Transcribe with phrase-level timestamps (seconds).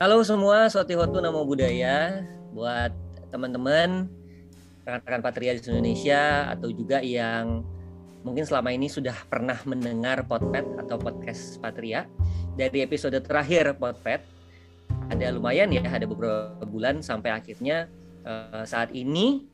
[0.00, 2.24] Halo semua, Soti Hotu Namo Budaya
[2.56, 2.88] buat
[3.28, 4.08] teman-teman
[4.80, 7.60] rekan-rekan Patria Indonesia atau juga yang
[8.24, 12.08] mungkin selama ini sudah pernah mendengar Podpet atau podcast Patria.
[12.56, 14.24] Dari episode terakhir Podpet
[15.12, 17.84] ada lumayan ya ada beberapa bulan sampai akhirnya
[18.24, 19.44] uh, saat ini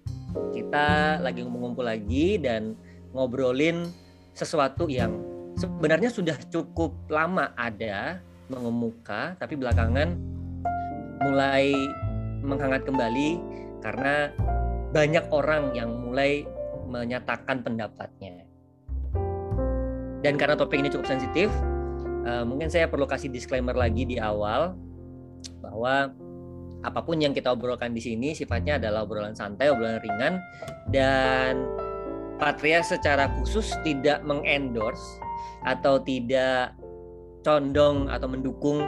[0.54, 2.78] kita lagi ngumpul-ngumpul lagi dan
[3.10, 3.90] ngobrolin
[4.30, 5.18] sesuatu yang
[5.58, 10.35] sebenarnya sudah cukup lama ada mengemuka tapi belakangan
[11.26, 11.74] mulai
[12.46, 13.42] menghangat kembali
[13.82, 14.30] karena
[14.94, 16.46] banyak orang yang mulai
[16.86, 18.46] menyatakan pendapatnya.
[20.22, 21.50] Dan karena topik ini cukup sensitif,
[22.26, 24.74] uh, mungkin saya perlu kasih disclaimer lagi di awal
[25.62, 26.14] bahwa
[26.86, 30.38] apa pun yang kita obrolkan di sini sifatnya adalah obrolan santai, obrolan ringan
[30.94, 31.66] dan
[32.36, 35.18] Patria secara khusus tidak mengendorse
[35.64, 36.76] atau tidak
[37.42, 38.84] condong atau mendukung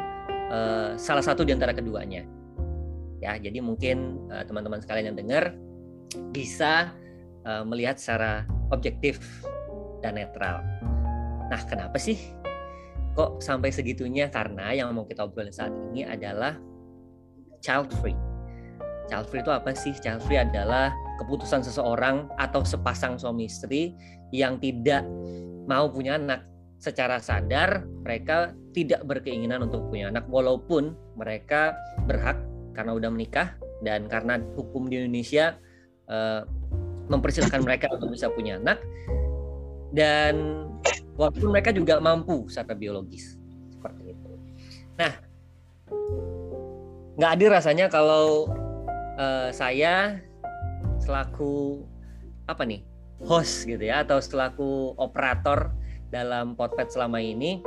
[0.52, 2.24] uh, salah satu di antara keduanya.
[3.18, 5.50] Ya, jadi mungkin eh, teman-teman sekalian yang dengar
[6.30, 6.94] bisa
[7.42, 9.18] uh, melihat secara objektif
[10.06, 10.62] dan netral.
[11.50, 12.14] Nah, kenapa sih
[13.18, 14.30] kok sampai segitunya?
[14.30, 16.55] Karena yang mau kita obrolin saat ini adalah
[17.58, 18.14] child free.
[19.10, 19.98] Child free itu apa sih?
[19.98, 23.98] Child free adalah keputusan seseorang atau sepasang suami istri
[24.30, 25.02] yang tidak
[25.66, 26.46] mau punya anak
[26.78, 31.74] secara sadar mereka tidak berkeinginan untuk punya anak walaupun mereka
[32.06, 32.38] berhak
[32.74, 35.58] karena udah menikah dan karena hukum di Indonesia
[36.06, 36.46] uh,
[37.10, 38.78] mempersilahkan mereka untuk bisa punya anak
[39.90, 40.64] dan
[41.18, 43.34] walaupun mereka juga mampu secara biologis
[43.74, 44.30] seperti itu.
[44.94, 45.12] Nah,
[47.18, 48.46] nggak adil rasanya kalau
[49.18, 50.22] uh, saya
[51.02, 51.82] selaku
[52.46, 52.86] apa nih
[53.26, 55.74] host gitu ya atau selaku operator
[56.09, 57.61] dalam podcast selama ini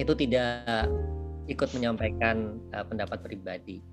[0.00, 0.88] itu tidak
[1.46, 3.84] ikut menyampaikan uh, pendapat pribadi.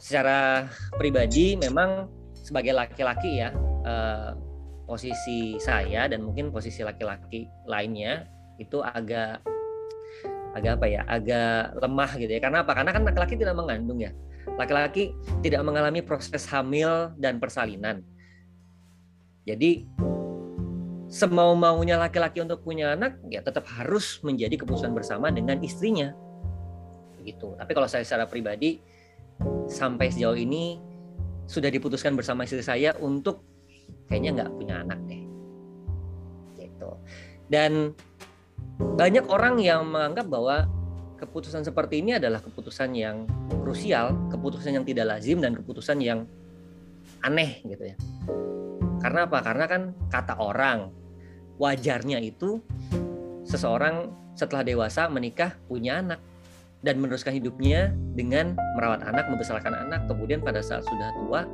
[0.00, 0.64] Secara
[0.96, 2.08] pribadi memang
[2.40, 3.52] sebagai laki-laki ya
[3.84, 4.32] uh,
[4.88, 8.26] posisi saya dan mungkin posisi laki-laki lainnya
[8.58, 9.38] itu agak
[10.50, 12.40] agak apa ya agak lemah gitu ya.
[12.42, 12.72] Karena apa?
[12.74, 14.10] Karena kan laki-laki tidak mengandung ya.
[14.56, 15.14] Laki-laki
[15.44, 18.02] tidak mengalami proses hamil dan persalinan.
[19.44, 19.84] Jadi
[21.10, 26.14] semau maunya laki-laki untuk punya anak ya tetap harus menjadi keputusan bersama dengan istrinya
[27.26, 28.78] gitu tapi kalau saya secara pribadi
[29.66, 30.78] sampai sejauh ini
[31.50, 33.42] sudah diputuskan bersama istri saya untuk
[34.06, 35.22] kayaknya nggak punya anak deh
[36.62, 36.94] gitu
[37.50, 37.90] dan
[38.78, 40.70] banyak orang yang menganggap bahwa
[41.20, 43.28] keputusan seperti ini adalah keputusan yang
[43.60, 46.24] krusial, keputusan yang tidak lazim dan keputusan yang
[47.20, 47.96] aneh gitu ya.
[49.04, 49.38] Karena apa?
[49.44, 50.99] Karena kan kata orang
[51.60, 52.64] wajarnya itu
[53.44, 56.20] seseorang setelah dewasa menikah punya anak
[56.80, 61.44] dan meneruskan hidupnya dengan merawat anak, membesarkan anak, kemudian pada saat sudah tua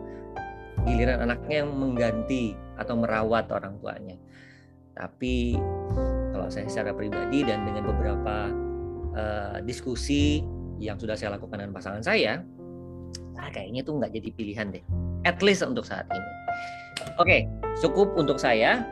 [0.87, 4.15] giliran anaknya yang mengganti atau merawat orang tuanya.
[4.95, 5.59] Tapi
[6.31, 8.55] kalau saya secara pribadi dan dengan beberapa
[9.19, 10.47] uh, diskusi
[10.79, 12.39] yang sudah saya lakukan dengan pasangan saya,
[13.35, 14.85] nah kayaknya itu nggak jadi pilihan deh.
[15.27, 16.31] At least untuk saat ini.
[17.19, 17.51] Oke,
[17.83, 18.87] cukup untuk saya.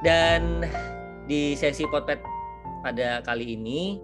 [0.00, 0.64] Dan
[1.28, 2.24] di sesi potpet
[2.80, 4.00] pada kali ini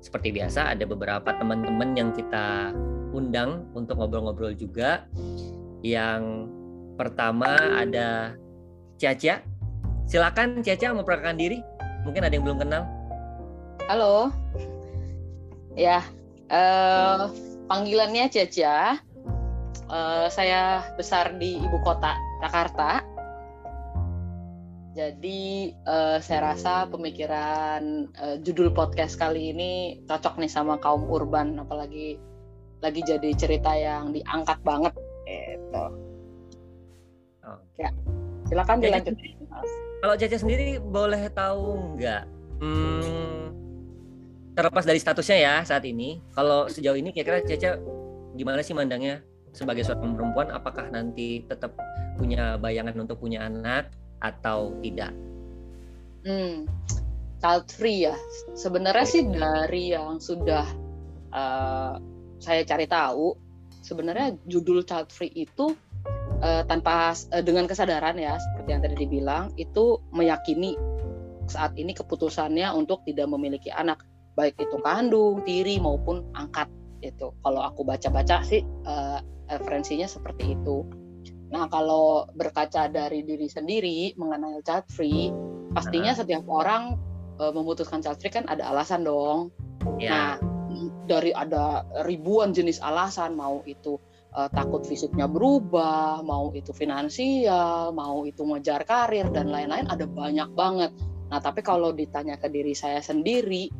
[0.00, 2.72] seperti biasa ada beberapa teman-teman yang kita
[3.12, 5.04] undang untuk ngobrol-ngobrol juga.
[5.84, 6.48] Yang
[6.96, 8.36] pertama ada
[8.96, 9.44] Caca.
[10.08, 11.58] Silakan Caca memperkenalkan diri.
[12.04, 12.84] Mungkin ada yang belum kenal.
[13.88, 14.32] Halo.
[15.76, 16.00] Ya,
[16.48, 17.28] uh,
[17.68, 19.00] panggilannya Caca.
[19.84, 23.04] Uh, saya besar di ibu kota Jakarta
[24.94, 31.58] jadi uh, saya rasa pemikiran uh, judul podcast kali ini cocok nih sama kaum urban,
[31.58, 32.14] apalagi
[32.78, 34.94] lagi jadi cerita yang diangkat banget.
[35.26, 35.84] Itu.
[37.42, 37.58] Oh.
[37.74, 37.90] Ya,
[38.46, 39.34] silakan dilanjutkan.
[39.98, 42.22] Kalau Caca sendiri boleh tahu nggak?
[42.62, 43.50] Hmm,
[44.54, 47.82] terlepas dari statusnya ya saat ini, kalau sejauh ini kira-kira Caca
[48.38, 50.54] gimana sih mandangnya sebagai seorang perempuan?
[50.54, 51.74] Apakah nanti tetap
[52.14, 53.90] punya bayangan untuk punya anak?
[54.24, 55.12] Atau tidak?
[56.24, 56.64] Hmm,
[57.44, 58.16] child free ya.
[58.56, 60.64] Sebenarnya sih dari yang sudah
[61.36, 62.00] uh,
[62.40, 63.36] saya cari tahu,
[63.84, 65.76] sebenarnya judul child free itu
[66.40, 70.80] uh, tanpa uh, dengan kesadaran ya, seperti yang tadi dibilang, itu meyakini
[71.44, 74.00] saat ini keputusannya untuk tidak memiliki anak,
[74.32, 76.72] baik itu kandung, tiri maupun angkat
[77.04, 77.36] itu.
[77.44, 79.20] Kalau aku baca-baca sih uh,
[79.52, 81.03] referensinya seperti itu.
[81.54, 85.30] Nah, kalau berkaca dari diri sendiri mengenai child free,
[85.70, 86.98] pastinya setiap orang
[87.38, 89.54] e, memutuskan child free kan ada alasan dong.
[90.02, 90.34] Ya.
[90.34, 90.54] Nah,
[91.06, 94.00] dari ada ribuan jenis alasan mau itu
[94.34, 100.50] uh, takut fisiknya berubah, mau itu finansial, mau itu ngejar karir dan lain-lain ada banyak
[100.52, 100.90] banget.
[101.30, 103.70] Nah, tapi kalau ditanya ke diri saya sendiri,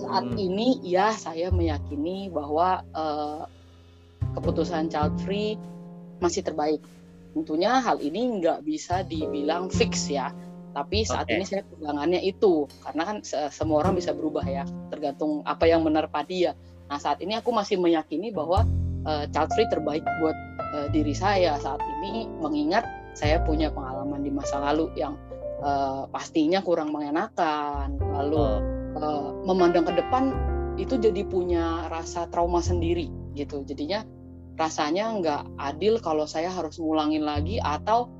[0.00, 0.38] saat hmm.
[0.38, 3.44] ini ya saya meyakini bahwa uh,
[4.38, 5.58] keputusan child free
[6.18, 6.80] masih terbaik.
[7.34, 10.30] Tentunya hal ini nggak bisa dibilang fix ya,
[10.70, 11.38] tapi saat okay.
[11.38, 13.16] ini saya pegangannya itu karena kan
[13.50, 14.62] semua orang bisa berubah ya,
[14.94, 16.54] tergantung apa yang menerpa dia.
[16.86, 18.62] Nah saat ini aku masih meyakini bahwa
[19.04, 20.36] uh, child free terbaik buat
[20.74, 22.84] uh, diri saya saat ini mengingat
[23.14, 25.14] saya punya pengalaman di masa lalu yang
[25.62, 28.60] uh, pastinya kurang mengenakan lalu
[28.98, 30.34] uh, memandang ke depan
[30.74, 33.06] itu jadi punya rasa trauma sendiri
[33.38, 34.02] gitu jadinya
[34.54, 38.10] rasanya nggak adil kalau saya harus ngulangin lagi atau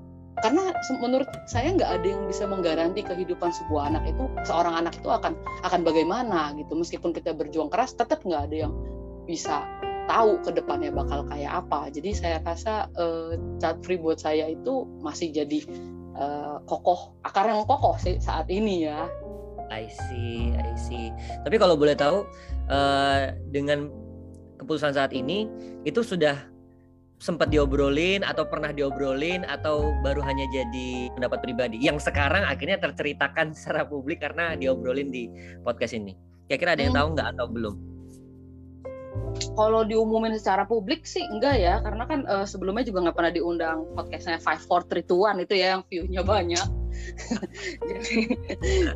[0.43, 5.07] karena menurut saya nggak ada yang bisa menggaranti kehidupan sebuah anak itu seorang anak itu
[5.07, 8.73] akan akan bagaimana gitu meskipun kita berjuang keras tetap nggak ada yang
[9.31, 9.63] bisa
[10.05, 11.89] tahu ke depannya bakal kayak apa.
[11.89, 15.65] Jadi saya rasa uh, child free buat saya itu masih jadi
[16.17, 19.09] uh, kokoh, akar yang kokoh sih saat ini ya.
[19.73, 21.09] I see, I see.
[21.43, 22.29] Tapi kalau boleh tahu
[22.69, 23.89] uh, dengan
[24.65, 25.47] keputusan saat ini
[25.85, 26.41] itu sudah
[27.23, 33.53] sempat diobrolin atau pernah diobrolin atau baru hanya jadi pendapat pribadi yang sekarang akhirnya terceritakan
[33.57, 35.31] secara publik karena diobrolin di
[35.63, 36.17] podcast ini.
[36.51, 37.01] Kira-kira ada yang hmm.
[37.01, 37.77] tahu nggak atau belum?
[39.59, 43.79] kalau diumumin secara publik sih enggak ya karena kan uh, sebelumnya juga nggak pernah diundang
[43.95, 46.84] podcastnya Five Four Three Two One itu ya yang viewnya banyak
[47.91, 48.19] jadi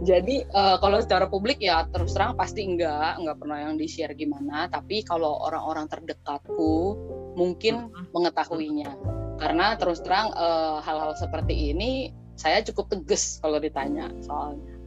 [0.02, 4.14] jadi uh, kalau secara publik ya terus terang pasti enggak enggak pernah yang di share
[4.14, 6.74] gimana tapi kalau orang-orang terdekatku
[7.34, 8.94] mungkin mengetahuinya
[9.38, 14.78] karena terus terang uh, hal-hal seperti ini saya cukup tegas kalau ditanya soalnya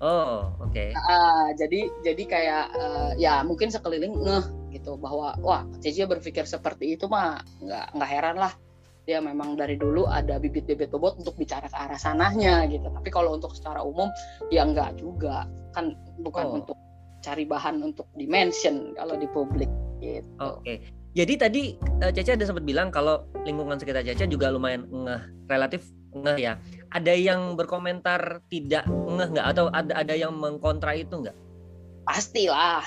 [0.00, 0.72] Oh, oke.
[0.72, 0.96] Okay.
[0.96, 6.96] Uh, jadi jadi kayak uh, ya mungkin sekeliling ngeh gitu bahwa wah Cici berpikir seperti
[6.96, 8.56] itu mah nggak nggak heran lah
[9.08, 12.86] dia memang dari dulu ada bibit-bibit bobot untuk bicara ke arah sananya gitu.
[12.86, 14.12] Tapi kalau untuk secara umum
[14.52, 16.56] ya enggak juga kan bukan oh.
[16.62, 16.76] untuk
[17.20, 19.68] cari bahan untuk dimension kalau di publik
[20.00, 20.28] gitu.
[20.40, 20.60] Oke.
[20.64, 20.76] Okay.
[21.10, 21.62] Jadi tadi
[22.06, 26.54] uh, Caca ada sempat bilang kalau lingkungan sekitar Caca juga lumayan ngeh, relatif ngeh ya
[26.94, 31.34] ada yang berkomentar tidak ngeh nggak atau ada ada yang mengkontra itu nggak?
[32.06, 32.86] Pastilah.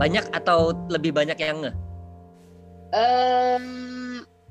[0.00, 1.76] Banyak atau lebih banyak yang ngeh?
[2.92, 3.91] Um,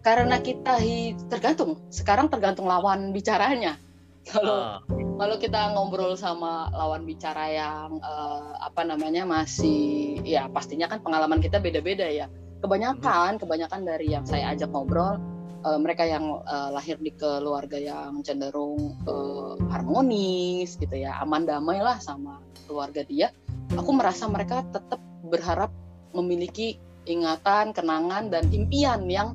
[0.02, 0.82] karena kita
[1.30, 1.78] tergantung.
[1.94, 3.78] Sekarang tergantung lawan bicaranya.
[4.30, 5.18] Kalau oh.
[5.18, 11.42] kalau kita ngobrol sama lawan bicara yang uh, apa namanya masih ya pastinya kan pengalaman
[11.42, 12.30] kita beda-beda ya.
[12.62, 13.42] Kebanyakan hmm.
[13.42, 15.18] kebanyakan dari yang saya ajak ngobrol
[15.66, 21.82] uh, mereka yang uh, lahir di keluarga yang cenderung uh, harmonis gitu ya aman damai
[21.82, 23.34] lah sama keluarga dia
[23.74, 25.74] aku merasa mereka tetap berharap
[26.12, 26.78] memiliki
[27.10, 29.34] ingatan kenangan dan impian yang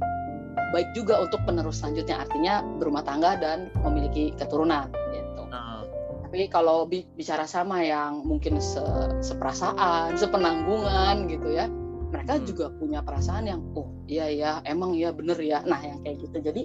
[0.74, 5.42] baik juga untuk penerus selanjutnya artinya berumah tangga dan memiliki keturunan gitu.
[5.52, 5.84] Uh.
[6.26, 8.82] tapi kalau bicara sama yang mungkin se
[9.22, 11.70] seperasaan sepenanggungan gitu ya
[12.10, 12.44] mereka hmm.
[12.46, 15.62] juga punya perasaan yang oh iya ya emang iya bener ya.
[15.66, 16.36] Nah yang kayak gitu.
[16.38, 16.62] Jadi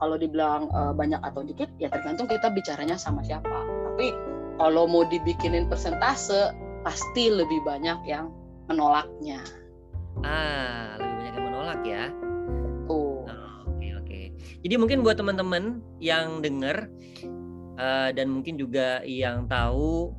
[0.00, 3.64] kalau dibilang uh, banyak atau dikit ya tergantung kita bicaranya sama siapa.
[3.92, 4.12] Tapi
[4.58, 8.28] kalau mau dibikinin persentase pasti lebih banyak yang
[8.66, 9.40] menolaknya.
[10.26, 12.04] Ah lebih banyak yang menolak ya
[14.60, 16.88] jadi mungkin buat teman-teman yang dengar
[17.80, 20.12] uh, dan mungkin juga yang tahu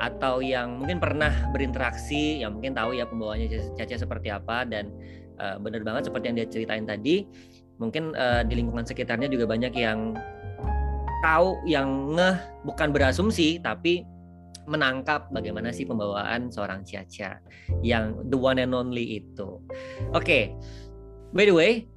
[0.00, 4.92] atau yang mungkin pernah berinteraksi yang mungkin tahu ya pembawanya Caca seperti apa dan
[5.40, 7.28] uh, benar banget seperti yang dia ceritain tadi
[7.80, 10.16] mungkin uh, di lingkungan sekitarnya juga banyak yang
[11.20, 14.04] tahu yang ngeh bukan berasumsi tapi
[14.68, 17.40] menangkap bagaimana sih pembawaan seorang Caca
[17.82, 19.58] yang the one and only itu.
[20.14, 20.44] Oke, okay.
[21.34, 21.90] by the way,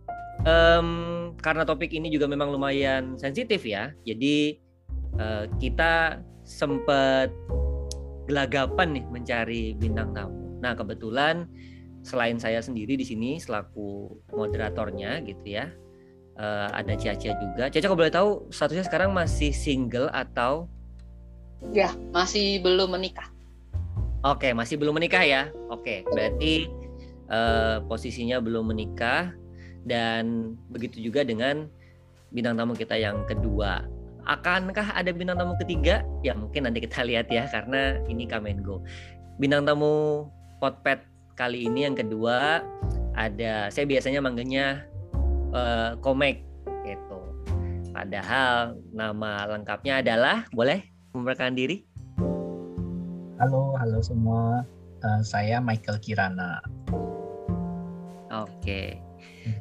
[0.43, 0.87] um,
[1.39, 4.59] karena topik ini juga memang lumayan sensitif ya, jadi
[5.19, 7.31] uh, kita sempat
[8.27, 10.59] gelagapan nih mencari bintang tamu.
[10.63, 11.47] Nah, kebetulan
[12.03, 15.71] selain saya sendiri di sini selaku moderatornya gitu ya.
[16.33, 17.69] Uh, ada Caca juga.
[17.69, 20.67] Caca kalau boleh tahu statusnya sekarang masih single atau
[21.71, 23.31] Ya, masih belum menikah.
[24.27, 25.47] Oke, masih belum menikah ya.
[25.71, 26.67] Oke, berarti
[27.31, 29.31] uh, posisinya belum menikah
[29.83, 31.67] dan begitu juga dengan
[32.33, 33.83] bintang tamu kita yang kedua
[34.27, 36.03] akankah ada bintang tamu ketiga?
[36.23, 38.83] Ya mungkin nanti kita lihat ya karena ini Kamengo.
[39.39, 40.27] Bintang tamu
[40.63, 41.03] Potpet
[41.35, 42.63] kali ini yang kedua
[43.13, 44.87] ada saya biasanya manggilnya
[45.51, 46.39] uh, Komek
[46.87, 47.19] gitu.
[47.91, 50.81] Padahal nama lengkapnya adalah boleh
[51.13, 51.77] memperkenalkan diri?
[53.41, 54.63] Halo, halo semua.
[55.03, 56.63] Uh, saya Michael Kirana.
[58.31, 59.12] Oke.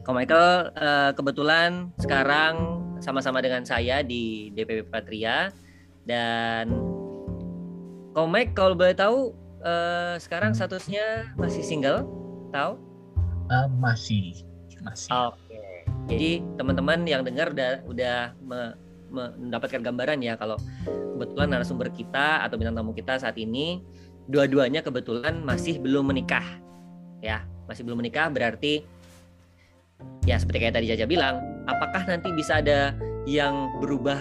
[0.02, 5.50] Ko Michael uh, kebetulan sekarang sama-sama dengan saya di DPP Patria
[6.06, 6.70] dan
[8.12, 9.32] Ko Mike kalau boleh tahu
[9.64, 12.04] uh, sekarang statusnya masih single,
[12.52, 12.76] tahu?
[13.48, 14.44] Uh, masih,
[14.84, 15.08] masih.
[15.08, 15.88] Oke.
[16.12, 18.76] Jadi teman-teman yang dengar udah udah me,
[19.12, 20.60] mendapatkan gambaran ya kalau
[21.16, 23.80] kebetulan narasumber kita atau bintang tamu kita saat ini
[24.28, 26.44] dua-duanya kebetulan masih belum menikah
[27.20, 28.82] ya masih belum menikah berarti
[30.24, 32.94] ya seperti kayak tadi Jaja bilang apakah nanti bisa ada
[33.26, 34.18] yang berubah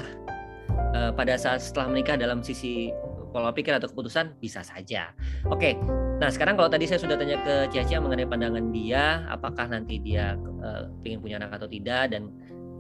[0.94, 2.94] uh, pada saat setelah menikah dalam sisi
[3.32, 5.16] pola pikir atau keputusan bisa saja.
[5.48, 5.80] Oke,
[6.20, 10.36] nah sekarang kalau tadi saya sudah tanya ke Cia mengenai pandangan dia, apakah nanti dia
[10.62, 12.28] uh, ingin punya anak atau tidak dan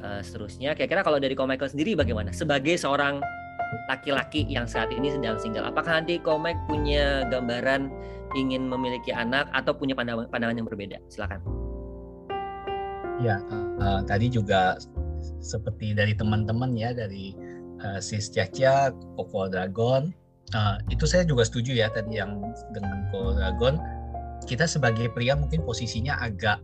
[0.03, 0.75] uh, seterusnya.
[0.75, 2.35] Kira-kira kalau dari Ko sendiri bagaimana?
[2.35, 3.23] Sebagai seorang
[3.87, 5.63] laki-laki yang saat ini sedang single.
[5.63, 7.87] Apakah nanti Komek punya gambaran
[8.35, 10.99] ingin memiliki anak atau punya pandangan, pandangan yang berbeda?
[11.07, 11.60] Silakan.
[13.21, 13.37] Ya,
[13.77, 14.81] uh, tadi juga
[15.41, 17.37] seperti dari teman-teman ya dari
[17.85, 20.09] uh, Sis Caca, Koko Dragon,
[20.57, 22.41] uh, itu saya juga setuju ya tadi yang
[22.73, 23.77] dengan Koko Dragon.
[24.49, 26.57] Kita sebagai pria mungkin posisinya agak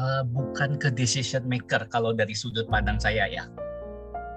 [0.00, 3.44] uh, bukan ke decision maker kalau dari sudut pandang saya ya.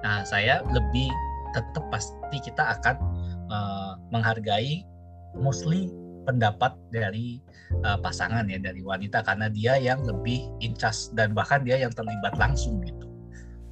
[0.03, 1.08] Nah, saya lebih
[1.56, 2.96] tetap pasti kita akan
[3.48, 4.84] uh, menghargai
[5.39, 5.88] mostly
[6.27, 7.39] pendapat dari
[7.82, 12.38] uh, pasangan ya dari wanita karena dia yang lebih incas dan bahkan dia yang terlibat
[12.38, 13.10] langsung gitu.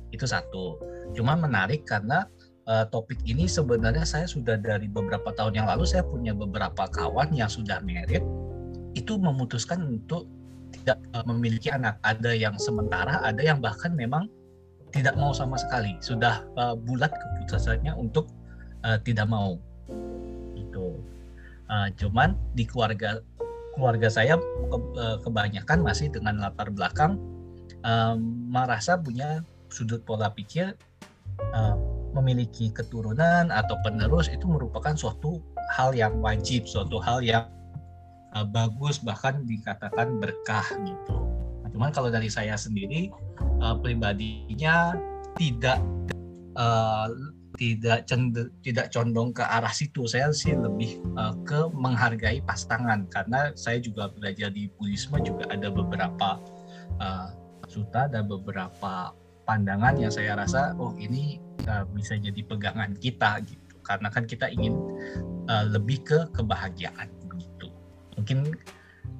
[0.10, 0.82] Itu satu.
[1.14, 2.26] Cuma menarik karena
[2.66, 7.32] uh, topik ini sebenarnya saya sudah dari beberapa tahun yang lalu saya punya beberapa kawan
[7.34, 8.24] yang sudah merit
[8.92, 10.28] itu memutuskan untuk
[10.72, 12.00] tidak uh, memiliki anak.
[12.04, 14.28] Ada yang sementara ada yang bahkan memang
[14.92, 15.96] tidak mau sama sekali.
[16.04, 18.28] Sudah uh, bulat keputusannya untuk
[18.84, 19.60] uh, tidak mau.
[20.56, 21.00] Itu
[21.72, 23.24] uh, cuman di keluarga
[23.76, 27.18] keluarga saya ke, uh, kebanyakan masih dengan latar belakang
[27.86, 30.76] um, merasa punya sudut pola pikir
[31.56, 31.76] uh,
[32.12, 35.40] memiliki keturunan atau penerus itu merupakan suatu
[35.72, 37.48] hal yang wajib suatu hal yang
[38.36, 41.16] uh, bagus bahkan dikatakan berkah gitu.
[41.64, 43.08] Nah, cuman kalau dari saya sendiri
[43.64, 44.96] uh, pribadinya
[45.40, 45.80] tidak
[46.60, 47.08] uh,
[47.60, 50.08] tidak cend tidak condong ke arah situ.
[50.08, 53.08] Saya sih lebih uh, ke menghargai pasangan.
[53.12, 56.40] Karena saya juga belajar di Buddhisme juga ada beberapa
[57.00, 57.28] uh,
[57.68, 59.16] suta dan beberapa
[59.48, 63.76] pandangan yang saya rasa oh ini uh, bisa jadi pegangan kita gitu.
[63.82, 64.78] Karena kan kita ingin
[65.50, 67.72] uh, lebih ke kebahagiaan begitu
[68.22, 68.54] mungkin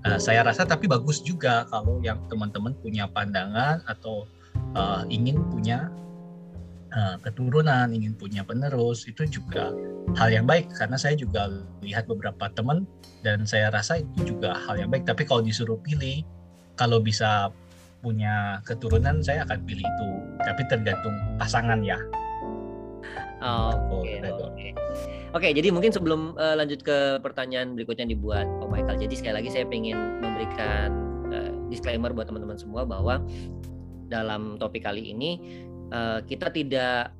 [0.06, 4.30] uh, saya rasa tapi bagus juga kalau yang teman-teman punya pandangan atau
[4.78, 5.90] uh, ingin punya
[6.96, 9.72] uh, keturunan, ingin punya penerus, itu juga
[10.18, 11.48] hal yang baik karena saya juga
[11.86, 12.84] lihat beberapa teman
[13.24, 15.08] dan saya rasa itu juga hal yang baik.
[15.08, 16.24] Tapi kalau disuruh pilih,
[16.76, 17.52] kalau bisa
[18.02, 20.10] punya keturunan, saya akan pilih itu.
[20.42, 21.98] Tapi tergantung pasangan ya.
[23.42, 24.70] Oh, Oke, okay, oke.
[25.34, 25.50] Okay.
[25.50, 29.02] jadi mungkin sebelum uh, lanjut ke pertanyaan berikutnya yang dibuat Pak Michael.
[29.02, 30.90] Jadi sekali lagi saya ingin memberikan
[31.34, 33.18] uh, disclaimer buat teman-teman semua bahwa
[34.14, 35.42] dalam topik kali ini
[35.92, 37.14] uh, kita tidak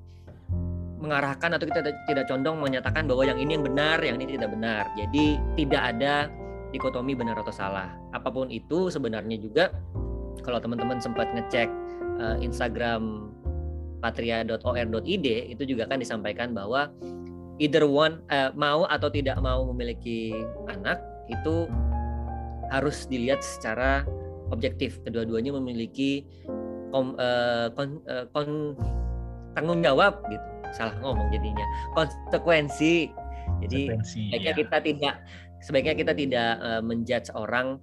[1.02, 4.86] mengarahkan atau kita tidak condong menyatakan bahwa yang ini yang benar, yang ini tidak benar.
[4.94, 6.30] Jadi tidak ada
[6.72, 7.90] dikotomi benar atau salah.
[8.14, 9.74] Apa pun itu sebenarnya juga
[10.46, 11.70] kalau teman-teman sempat ngecek
[12.22, 13.34] uh, Instagram
[14.02, 16.90] patria.or.id itu juga kan disampaikan bahwa
[17.62, 20.34] either one uh, mau atau tidak mau memiliki
[20.70, 20.98] anak
[21.30, 21.70] itu
[22.74, 24.06] harus dilihat secara
[24.50, 25.00] objektif.
[25.04, 26.26] Kedua-duanya memiliki
[26.92, 28.78] kom, uh, kon, uh, kon,
[29.58, 30.48] tanggung jawab gitu.
[30.76, 31.66] Salah ngomong jadinya.
[31.96, 33.12] Konsekuensi.
[33.64, 34.58] Jadi sebaiknya ya.
[34.58, 35.16] kita tidak
[35.62, 37.78] sebaiknya kita tidak uh, menjudge orang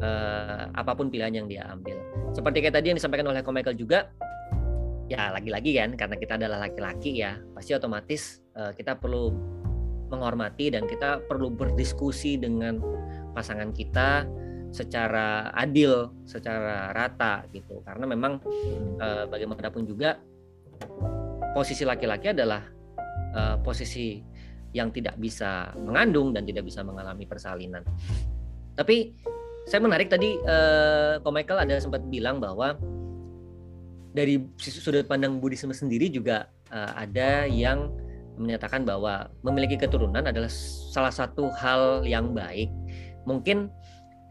[0.00, 1.98] uh, apa pun pilihan yang dia ambil.
[2.32, 4.08] Seperti kayak tadi yang disampaikan oleh Ko Michael juga
[5.08, 9.32] ya lagi-lagi kan karena kita adalah laki-laki ya pasti otomatis uh, kita perlu
[10.12, 12.80] menghormati dan kita perlu berdiskusi dengan
[13.32, 14.28] pasangan kita
[14.70, 17.80] secara adil, secara rata gitu.
[17.84, 18.42] Karena memang
[19.00, 20.20] uh, bagaimanapun juga
[21.56, 22.62] posisi laki-laki adalah
[23.34, 24.20] uh, posisi
[24.76, 27.80] yang tidak bisa mengandung dan tidak bisa mengalami persalinan.
[28.76, 29.16] Tapi
[29.64, 32.76] saya menarik tadi uh, Ko Michael ada sempat bilang bahwa
[34.12, 37.92] dari sudut pandang Buddhisme sendiri juga uh, ada yang
[38.38, 40.48] menyatakan bahwa memiliki keturunan adalah
[40.94, 42.70] salah satu hal yang baik.
[43.26, 43.68] Mungkin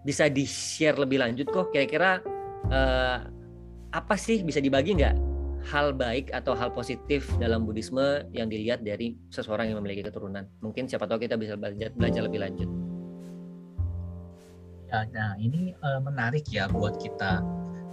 [0.07, 2.23] bisa di share lebih lanjut kok kira-kira
[2.71, 3.27] uh,
[3.91, 5.19] apa sih bisa dibagi nggak
[5.67, 10.87] hal baik atau hal positif dalam Buddhisme yang dilihat dari seseorang yang memiliki keturunan mungkin
[10.87, 12.71] siapa tahu kita bisa belajar, belajar lebih lanjut
[14.87, 17.43] Ya, nah ini uh, menarik ya buat kita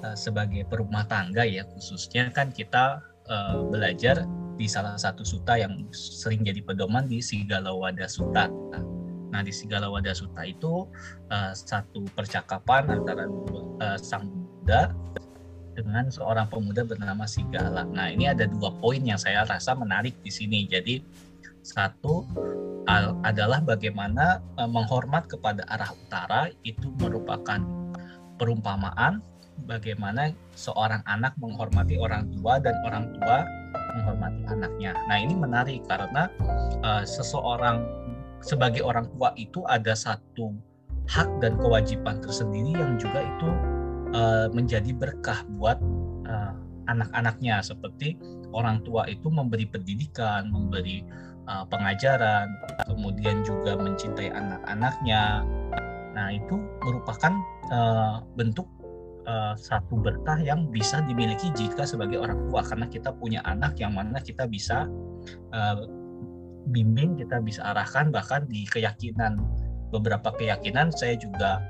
[0.07, 4.23] uh, sebagai perumah tangga ya khususnya kan kita uh, belajar
[4.55, 8.47] di salah satu suta yang sering jadi pedoman di Sigala Wada Suta.
[9.35, 10.87] Nah di Sigala Wada Suta itu
[11.35, 14.95] uh, satu percakapan antara dua, uh, sang Buddha
[15.75, 17.83] dengan seorang pemuda bernama Sigala.
[17.91, 20.71] Nah ini ada dua poin yang saya rasa menarik di sini.
[20.71, 21.03] Jadi
[21.67, 22.23] satu
[23.25, 27.59] adalah bagaimana uh, menghormat kepada arah utara itu merupakan
[28.39, 29.19] perumpamaan
[29.67, 33.43] bagaimana seorang anak menghormati orang tua dan orang tua
[33.99, 34.93] menghormati anaknya.
[35.09, 36.29] Nah ini menarik karena
[36.85, 38.04] uh, seseorang
[38.45, 40.53] sebagai orang tua itu ada satu
[41.09, 43.49] hak dan kewajiban tersendiri yang juga itu
[44.13, 45.81] uh, menjadi berkah buat
[46.29, 46.53] uh,
[46.89, 48.21] anak-anaknya seperti
[48.53, 51.03] orang tua itu memberi pendidikan, memberi
[51.49, 52.53] uh, pengajaran,
[52.85, 55.43] kemudian juga mencintai anak-anaknya.
[56.15, 57.33] Nah, itu merupakan
[57.75, 58.69] uh, bentuk
[59.27, 63.97] uh, satu berkah yang bisa dimiliki jika sebagai orang tua karena kita punya anak yang
[63.97, 64.87] mana kita bisa
[65.51, 66.04] uh,
[66.71, 69.41] bimbing, kita bisa arahkan bahkan di keyakinan
[69.93, 71.63] beberapa keyakinan saya juga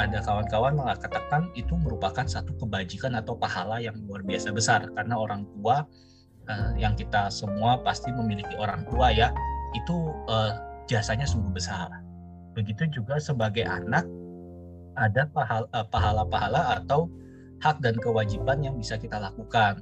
[0.00, 5.46] ada kawan-kawan mengatakan itu merupakan satu kebajikan atau pahala yang luar biasa besar karena orang
[5.56, 5.86] tua
[6.48, 9.30] uh, yang kita semua pasti memiliki orang tua ya
[9.72, 10.52] itu uh,
[10.90, 11.88] jasanya sungguh besar.
[12.52, 14.04] Begitu juga sebagai anak
[14.92, 17.08] ada eh, pahala-pahala atau
[17.64, 19.80] hak dan kewajiban yang bisa kita lakukan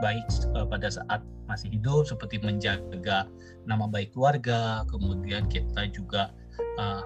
[0.00, 0.24] baik
[0.54, 3.30] uh, pada saat masih hidup seperti menjaga
[3.64, 6.34] nama baik keluarga, kemudian kita juga
[6.78, 7.02] uh,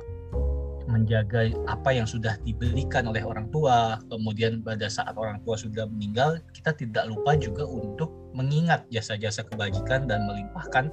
[0.90, 6.42] menjaga apa yang sudah diberikan oleh orang tua, kemudian pada saat orang tua sudah meninggal,
[6.50, 10.90] kita tidak lupa juga untuk mengingat jasa-jasa kebajikan dan melimpahkan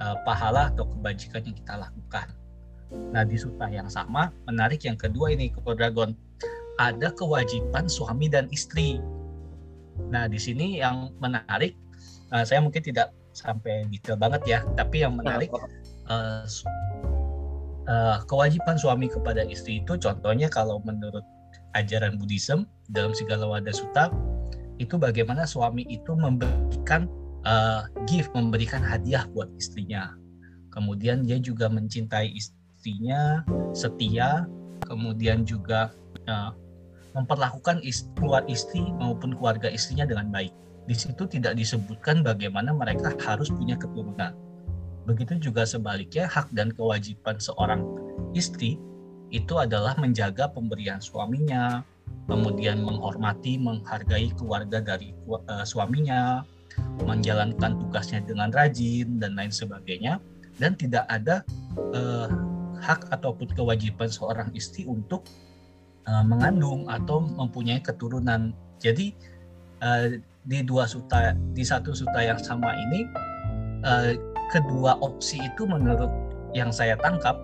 [0.00, 2.26] uh, pahala atau kebajikan yang kita lakukan.
[3.12, 6.14] Nah, di suta yang sama, menarik yang kedua ini ke Dragon,
[6.78, 9.02] ada kewajiban suami dan istri.
[10.12, 11.74] Nah, di sini yang menarik,
[12.30, 15.52] uh, saya mungkin tidak sampai detail banget ya, tapi yang menarik
[16.08, 16.44] uh,
[17.88, 21.22] uh, kewajiban suami kepada istri itu contohnya kalau menurut
[21.76, 24.08] ajaran Buddhism dalam segala wadah sutta
[24.80, 27.08] itu bagaimana suami itu memberikan
[27.44, 30.12] uh, gift memberikan hadiah buat istrinya.
[30.72, 33.40] Kemudian dia juga mencintai istrinya
[33.72, 34.44] setia
[34.84, 35.90] kemudian juga
[36.28, 36.52] uh,
[37.16, 38.12] memperlakukan istri,
[38.46, 40.52] istri maupun keluarga istrinya dengan baik.
[40.86, 44.36] Di situ tidak disebutkan bagaimana mereka harus punya keturunan.
[45.08, 47.82] Begitu juga sebaliknya hak dan kewajiban seorang
[48.36, 48.78] istri
[49.34, 51.82] itu adalah menjaga pemberian suaminya,
[52.30, 56.46] kemudian menghormati, menghargai keluarga dari uh, suaminya,
[57.02, 60.22] menjalankan tugasnya dengan rajin dan lain sebagainya,
[60.62, 61.42] dan tidak ada
[61.94, 62.30] uh,
[62.78, 65.26] hak ataupun kewajiban seorang istri untuk
[66.06, 68.54] uh, mengandung atau mempunyai keturunan.
[68.78, 69.12] Jadi
[69.82, 70.16] uh,
[70.46, 73.06] di dua suta, di satu suta yang sama ini
[73.82, 74.14] uh,
[74.54, 76.10] kedua opsi itu menurut
[76.54, 77.36] yang saya tangkap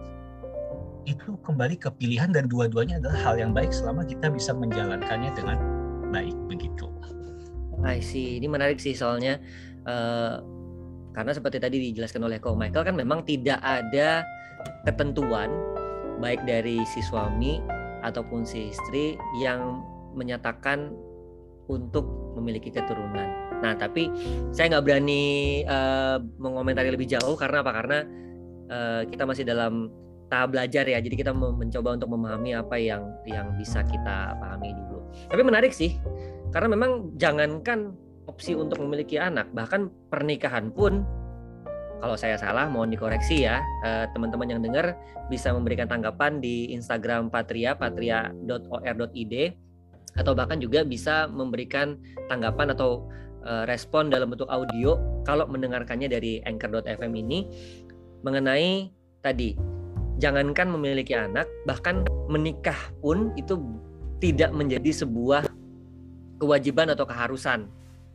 [1.03, 5.59] itu kembali ke pilihan dan dua-duanya adalah hal yang baik selama kita bisa menjalankannya dengan
[6.15, 6.87] baik begitu.
[7.83, 8.39] I see.
[8.39, 9.43] Ini menarik sih soalnya
[9.91, 10.39] uh,
[11.11, 14.23] karena seperti tadi dijelaskan oleh Ko Michael kan memang tidak ada
[14.87, 15.51] ketentuan
[16.23, 20.93] baik dari si suami ataupun si istri yang menyatakan
[21.71, 23.29] untuk memiliki keturunan.
[23.63, 24.11] Nah, tapi
[24.51, 25.23] saya nggak berani
[25.65, 27.73] uh, mengomentari lebih jauh karena apa?
[27.73, 27.99] Karena
[28.69, 29.89] uh, kita masih dalam
[30.27, 30.99] tahap belajar ya.
[30.99, 35.07] Jadi kita mencoba untuk memahami apa yang yang bisa kita pahami dulu.
[35.31, 35.95] Tapi menarik sih,
[36.51, 37.95] karena memang jangankan
[38.27, 41.07] opsi untuk memiliki anak, bahkan pernikahan pun
[42.03, 44.99] kalau saya salah mohon dikoreksi ya uh, teman-teman yang dengar
[45.31, 49.35] bisa memberikan tanggapan di Instagram Patria patria.or.id
[50.19, 53.07] atau bahkan juga bisa memberikan tanggapan atau
[53.47, 57.47] uh, respon dalam bentuk audio kalau mendengarkannya dari anchor.fm ini
[58.27, 58.91] mengenai
[59.23, 59.55] tadi
[60.19, 63.57] jangankan memiliki anak bahkan menikah pun itu
[64.19, 65.47] tidak menjadi sebuah
[66.39, 67.67] kewajiban atau keharusan.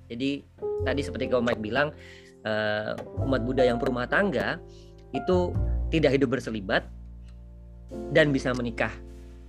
[0.08, 0.44] Jadi
[0.88, 1.92] tadi seperti kau Mike bilang
[2.46, 2.94] uh,
[3.26, 4.62] umat Buddha yang berumah tangga
[5.16, 5.56] itu
[5.90, 6.86] tidak hidup berselibat
[8.12, 8.92] dan bisa menikah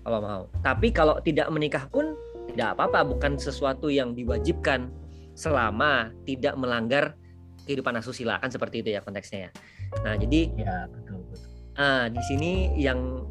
[0.06, 0.42] kalau mau.
[0.62, 2.14] Tapi kalau tidak menikah pun
[2.48, 4.88] tidak apa-apa, bukan sesuatu yang diwajibkan
[5.36, 7.14] selama tidak melanggar
[7.68, 9.50] kehidupan asusila kan seperti itu ya konteksnya ya.
[10.02, 11.38] Nah jadi ya betul betul.
[11.78, 13.22] Uh, di sini yang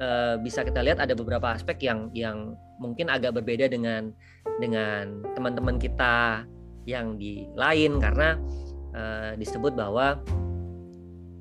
[0.00, 4.10] uh, bisa kita lihat ada beberapa aspek yang yang mungkin agak berbeda dengan
[4.58, 6.48] dengan teman-teman kita
[6.88, 8.40] yang di lain karena
[8.98, 10.18] uh, disebut bahwa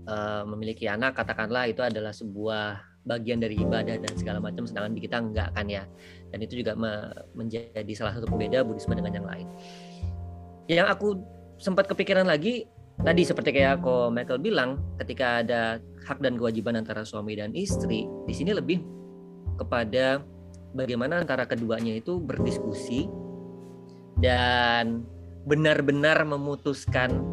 [0.06, 5.02] uh, memiliki anak katakanlah itu adalah sebuah bagian dari ibadah dan segala macam sedangkan di
[5.02, 5.84] kita enggak kan ya.
[6.30, 6.78] Dan itu juga
[7.34, 9.48] menjadi salah satu pembeda Buddhisme dengan yang lain.
[10.68, 11.08] Yang aku
[11.58, 12.68] sempat kepikiran lagi
[13.00, 18.04] tadi seperti kayak ko Michael bilang ketika ada hak dan kewajiban antara suami dan istri
[18.28, 18.84] di sini lebih
[19.58, 20.22] kepada
[20.76, 23.10] bagaimana antara keduanya itu berdiskusi
[24.20, 25.06] dan
[25.48, 27.24] benar-benar memutuskan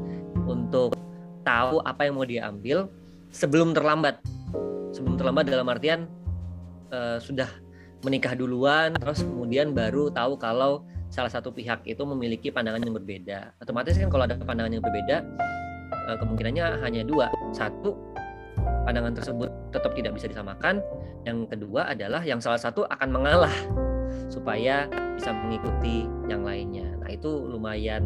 [0.45, 0.97] untuk
[1.45, 2.89] tahu apa yang mau diambil
[3.35, 4.21] sebelum terlambat.
[4.95, 6.07] Sebelum terlambat dalam artian
[6.95, 7.51] uh, sudah
[8.05, 13.55] menikah duluan terus kemudian baru tahu kalau salah satu pihak itu memiliki pandangan yang berbeda.
[13.63, 15.25] Otomatis kan kalau ada pandangan yang berbeda
[16.11, 17.31] uh, kemungkinannya hanya dua.
[17.51, 17.97] Satu
[18.85, 20.85] pandangan tersebut tetap tidak bisa disamakan.
[21.25, 23.55] Yang kedua adalah yang salah satu akan mengalah
[24.29, 26.87] supaya bisa mengikuti yang lainnya.
[27.01, 28.05] Nah itu lumayan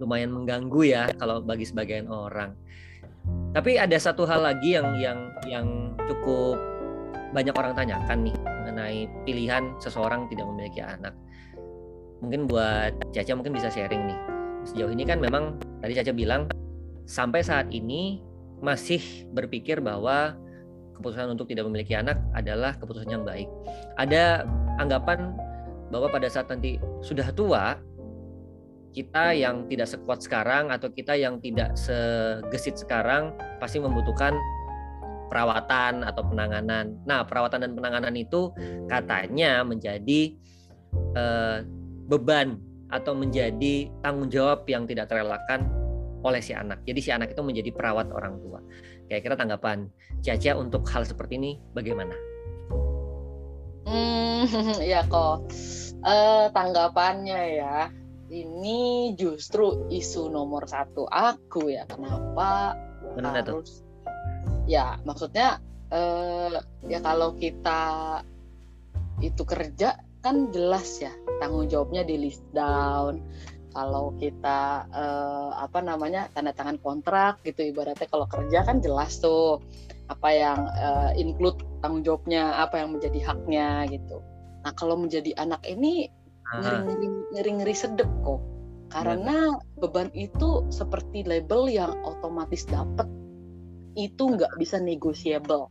[0.00, 2.56] lumayan mengganggu ya kalau bagi sebagian orang
[3.50, 5.66] tapi ada satu hal lagi yang yang yang
[6.06, 6.56] cukup
[7.30, 11.14] banyak orang tanyakan nih mengenai pilihan seseorang tidak memiliki anak.
[12.22, 14.18] Mungkin buat Caca mungkin bisa sharing nih.
[14.70, 16.46] Sejauh ini kan memang tadi Caca bilang
[17.10, 18.22] sampai saat ini
[18.60, 20.36] masih berpikir bahwa
[20.94, 23.48] keputusan untuk tidak memiliki anak adalah keputusan yang baik.
[23.98, 24.44] Ada
[24.78, 25.32] anggapan
[25.90, 27.74] bahwa pada saat nanti sudah tua
[28.90, 33.30] kita yang tidak sekuat sekarang atau kita yang tidak segesit sekarang
[33.62, 34.34] pasti membutuhkan
[35.30, 36.98] perawatan atau penanganan.
[37.06, 38.50] Nah, perawatan dan penanganan itu
[38.90, 40.34] katanya menjadi
[41.14, 41.58] eh,
[42.10, 42.58] beban
[42.90, 45.70] atau menjadi tanggung jawab yang tidak terelakkan
[46.26, 46.82] oleh si anak.
[46.82, 48.58] Jadi si anak itu menjadi perawat orang tua.
[49.06, 49.86] Kira-kira tanggapan
[50.20, 52.12] Caca untuk hal seperti ini bagaimana?
[53.86, 54.44] Hmm,
[54.82, 55.46] ya kok.
[56.00, 57.92] Uh, tanggapannya ya
[58.30, 62.78] ini justru isu nomor satu aku ya kenapa
[63.18, 63.90] Benar harus itu?
[64.70, 65.58] ya maksudnya
[65.90, 67.82] eh, ya kalau kita
[69.20, 71.10] itu kerja kan jelas ya
[71.42, 73.18] tanggung jawabnya di list down
[73.74, 79.58] kalau kita eh, apa namanya tanda tangan kontrak gitu ibaratnya kalau kerja kan jelas tuh
[80.06, 84.22] apa yang eh, include tanggung jawabnya apa yang menjadi haknya gitu
[84.62, 86.12] nah kalau menjadi anak ini
[87.30, 88.40] ngeri-ngeri sedep kok.
[88.90, 93.06] Karena beban itu seperti label yang otomatis dapat
[93.94, 95.70] itu nggak bisa negotiable.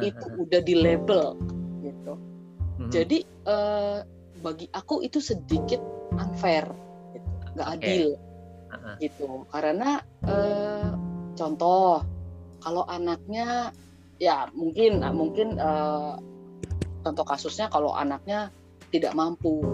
[0.00, 1.36] Itu udah di label
[1.82, 2.14] gitu.
[2.72, 2.88] Hmm.
[2.88, 4.00] jadi uh,
[4.40, 5.78] bagi aku itu sedikit
[6.16, 6.66] unfair
[7.12, 7.28] gitu.
[7.54, 7.84] nggak okay.
[7.84, 8.06] adil
[8.98, 9.44] gitu.
[9.52, 10.96] Karena uh,
[11.36, 12.00] contoh
[12.64, 13.70] kalau anaknya
[14.16, 16.16] ya mungkin mungkin uh,
[17.02, 18.48] contoh kasusnya kalau anaknya
[18.92, 19.64] tidak mampu.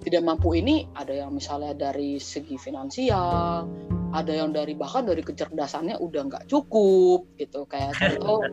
[0.00, 3.68] Tidak mampu ini ada yang misalnya dari segi finansial
[4.10, 7.68] ada yang dari bahkan dari kecerdasannya udah nggak cukup gitu.
[7.68, 8.40] Kayak contoh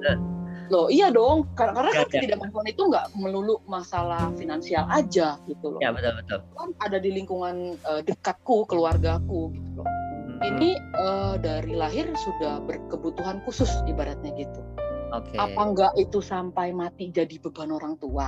[0.68, 5.80] loh iya dong karena kan ketidakmampuan itu nggak melulu masalah finansial aja gitu loh.
[5.80, 6.44] Ya betul betul.
[6.60, 9.88] Kan ada di lingkungan uh, dekatku keluargaku gitu loh.
[9.88, 10.44] Hmm.
[10.44, 14.60] ini uh, dari lahir sudah berkebutuhan khusus ibaratnya gitu.
[15.08, 15.40] Okay.
[15.40, 18.28] apa enggak itu sampai mati jadi beban orang tua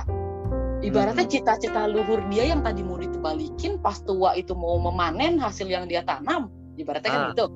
[0.80, 1.34] Ibaratnya hmm.
[1.36, 6.00] cita-cita luhur dia yang tadi mau ditebalikin pas tua itu mau memanen hasil yang dia
[6.00, 6.48] tanam.
[6.80, 7.24] Ibaratnya kan ah.
[7.28, 7.46] kan gitu.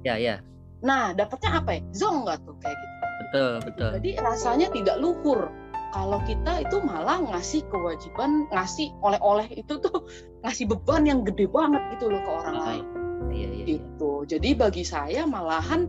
[0.00, 0.34] Ya, ya.
[0.80, 1.80] Nah, dapatnya apa ya?
[1.92, 2.96] Zong nggak tuh kayak gitu.
[3.20, 3.90] Betul, betul.
[4.00, 5.52] Jadi rasanya tidak luhur.
[5.90, 10.08] Kalau kita itu malah ngasih kewajiban, ngasih oleh-oleh itu tuh
[10.46, 12.64] ngasih beban yang gede banget gitu loh ke orang ah.
[12.64, 12.84] lain.
[13.28, 13.64] Iya, iya, iya.
[13.76, 14.12] Gitu.
[14.24, 15.84] Jadi bagi saya malahan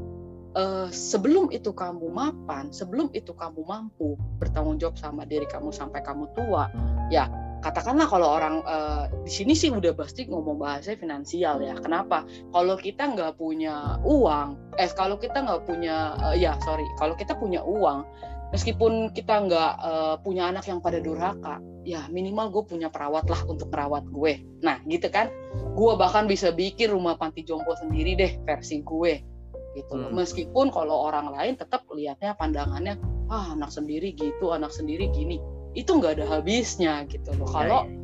[0.55, 6.03] uh, sebelum itu kamu mapan, sebelum itu kamu mampu bertanggung jawab sama diri kamu sampai
[6.03, 6.67] kamu tua,
[7.11, 7.27] ya
[7.61, 11.77] katakanlah kalau orang uh, di sini sih udah pasti ngomong bahasa finansial ya.
[11.77, 12.25] Kenapa?
[12.49, 17.37] Kalau kita nggak punya uang, eh kalau kita nggak punya, uh, ya sorry, kalau kita
[17.37, 18.01] punya uang,
[18.49, 23.41] meskipun kita nggak uh, punya anak yang pada durhaka, ya minimal gue punya perawat lah
[23.45, 24.41] untuk merawat gue.
[24.65, 25.29] Nah gitu kan,
[25.77, 29.30] gue bahkan bisa bikin rumah panti jompo sendiri deh versi gue
[29.75, 30.13] gitu Hmm.
[30.15, 32.99] Meskipun kalau orang lain tetap lihatnya pandangannya
[33.31, 35.39] ah anak sendiri gitu, anak sendiri gini.
[35.71, 37.47] Itu nggak ada habisnya gitu loh.
[37.47, 37.95] Ya, kalau ya.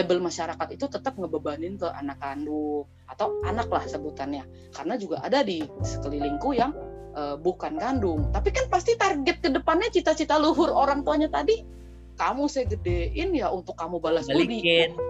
[0.00, 4.48] label masyarakat itu tetap ngebebanin ke anak kandung atau anak lah sebutannya.
[4.72, 6.72] Karena juga ada di sekelilingku yang
[7.12, 8.32] uh, bukan kandung.
[8.32, 11.82] Tapi kan pasti target ke depannya cita-cita luhur orang tuanya tadi
[12.16, 14.60] kamu saya gedein ya untuk kamu balas budi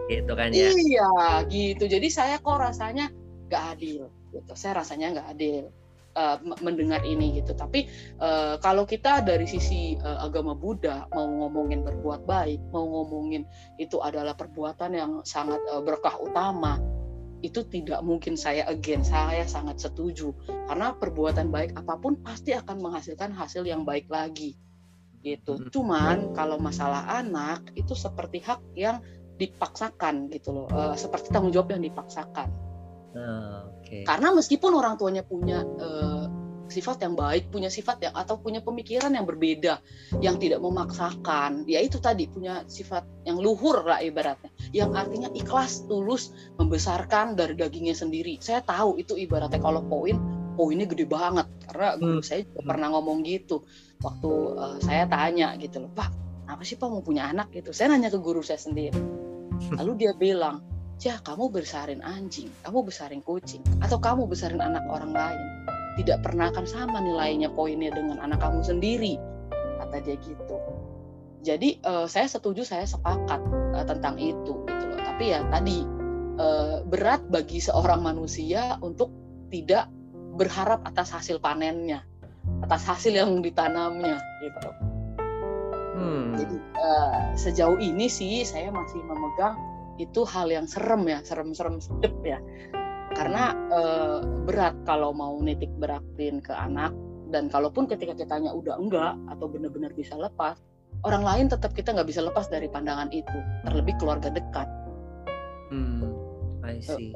[0.06, 1.10] gitu kan ya iya
[1.50, 3.10] gitu jadi saya kok rasanya
[3.50, 5.64] nggak adil gitu saya rasanya nggak adil
[6.16, 7.52] uh, mendengar ini gitu.
[7.56, 7.88] Tapi
[8.20, 13.44] uh, kalau kita dari sisi uh, agama Buddha mau ngomongin berbuat baik, mau ngomongin
[13.76, 16.80] itu adalah perbuatan yang sangat uh, berkah utama,
[17.42, 20.32] itu tidak mungkin saya again saya sangat setuju.
[20.70, 24.56] Karena perbuatan baik apa pun pasti akan menghasilkan hasil yang baik lagi.
[25.22, 25.54] Gitu.
[25.54, 25.70] Hmm.
[25.70, 28.98] cuman kalau masalah anak itu seperti hak yang
[29.38, 30.66] dipaksakan gitu loh.
[30.66, 32.50] Uh, seperti tanggung jawab yang dipaksakan.
[33.14, 34.08] Uh, okay.
[34.08, 36.24] karena meskipun orang tuanya punya uh,
[36.72, 39.84] sifat yang baik, punya sifat yang atau punya pemikiran yang berbeda,
[40.24, 41.68] yang tidak memaksakan.
[41.68, 47.52] Ya itu tadi punya sifat yang luhur lah ibaratnya, yang artinya ikhlas, tulus, membesarkan dari
[47.52, 48.40] dagingnya sendiri.
[48.40, 50.16] Saya tahu itu ibaratnya kalau poin,
[50.56, 52.26] poinnya gede banget karena guru hmm.
[52.26, 53.64] saya juga pernah ngomong gitu
[54.00, 56.10] waktu uh, saya tanya gitu loh, Pak,
[56.48, 57.76] apa sih Pak mau punya anak gitu?
[57.76, 58.96] Saya nanya ke guru saya sendiri.
[59.76, 60.71] Lalu dia bilang,
[61.02, 65.42] ya kamu besarin anjing, kamu besarin kucing, atau kamu besarin anak orang lain.
[65.98, 69.18] Tidak pernah akan sama nilainya poinnya dengan anak kamu sendiri
[69.82, 70.56] kata dia gitu.
[71.42, 73.42] Jadi uh, saya setuju saya sepakat
[73.74, 75.00] uh, tentang itu gitu loh.
[75.02, 75.82] Tapi ya tadi
[76.38, 79.10] uh, berat bagi seorang manusia untuk
[79.50, 79.90] tidak
[80.38, 82.00] berharap atas hasil panennya
[82.62, 84.70] atas hasil yang ditanamnya gitu.
[85.92, 86.34] Hmm.
[86.34, 89.54] jadi uh, sejauh ini sih saya masih memegang
[90.02, 92.38] itu hal yang serem ya serem-serem sedep ya.
[93.12, 96.90] Karena uh, berat kalau mau nitik beratin ke anak
[97.30, 100.60] dan kalaupun ketika kitanya udah enggak atau benar-benar bisa lepas
[101.08, 103.38] orang lain tetap kita nggak bisa lepas dari pandangan itu
[103.68, 104.68] terlebih keluarga dekat.
[105.72, 106.22] Hmm
[106.62, 107.10] I see.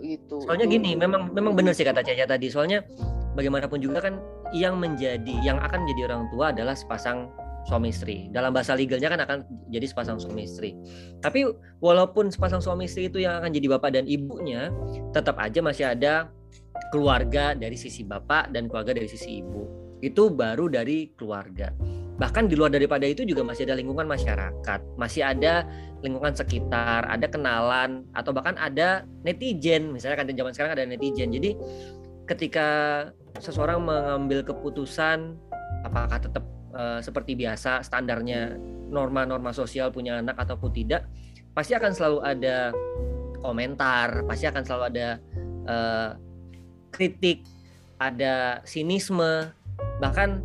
[0.00, 0.36] Gitu.
[0.42, 2.80] Soalnya gini memang memang benar sih kata Caca tadi soalnya
[3.36, 4.16] bagaimanapun juga kan
[4.56, 7.28] yang menjadi yang akan menjadi orang tua adalah sepasang
[7.68, 8.32] suami istri.
[8.32, 10.72] Dalam bahasa legalnya kan akan jadi sepasang suami istri.
[11.20, 11.44] Tapi
[11.84, 14.72] walaupun sepasang suami istri itu yang akan jadi bapak dan ibunya,
[15.12, 16.32] tetap aja masih ada
[16.88, 19.68] keluarga dari sisi bapak dan keluarga dari sisi ibu.
[20.00, 21.68] Itu baru dari keluarga.
[22.18, 25.62] Bahkan di luar daripada itu juga masih ada lingkungan masyarakat, masih ada
[26.02, 29.94] lingkungan sekitar, ada kenalan atau bahkan ada netizen.
[29.94, 31.30] Misalnya kan zaman sekarang ada netizen.
[31.30, 31.54] Jadi
[32.26, 32.68] ketika
[33.38, 35.38] seseorang mengambil keputusan
[35.86, 36.42] apakah tetap
[36.78, 38.54] uh, seperti biasa standarnya
[38.88, 41.10] norma-norma sosial punya anak ataupun tidak
[41.52, 42.70] pasti akan selalu ada
[43.42, 45.08] komentar pasti akan selalu ada
[45.66, 46.10] uh,
[46.94, 47.42] kritik
[47.98, 49.50] ada sinisme
[49.98, 50.40] bahkan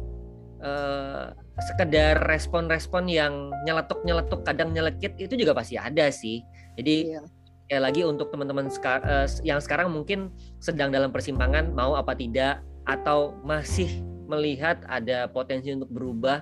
[0.65, 6.41] uh, sekedar respon-respon yang nyeletuk-nyeletuk kadang nyelekit itu juga pasti ada sih
[6.81, 7.21] jadi iya.
[7.69, 13.37] ya lagi untuk teman-teman uh, yang sekarang mungkin sedang dalam persimpangan mau apa tidak atau
[13.45, 14.01] masih
[14.33, 16.41] melihat ada potensi untuk berubah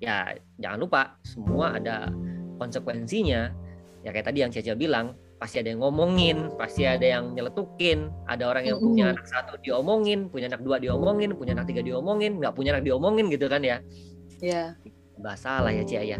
[0.00, 2.12] ya jangan lupa semua ada
[2.60, 3.52] konsekuensinya.
[4.00, 8.12] Ya kayak tadi yang Caca bilang pasti ada yang ngomongin pasti ada yang nyeletukin.
[8.28, 12.40] Ada orang yang punya anak satu diomongin punya anak dua diomongin punya anak tiga diomongin
[12.40, 13.80] nggak punya anak diomongin gitu kan ya.
[14.40, 14.76] Ya
[15.20, 16.18] nggak salah ya Cia ya.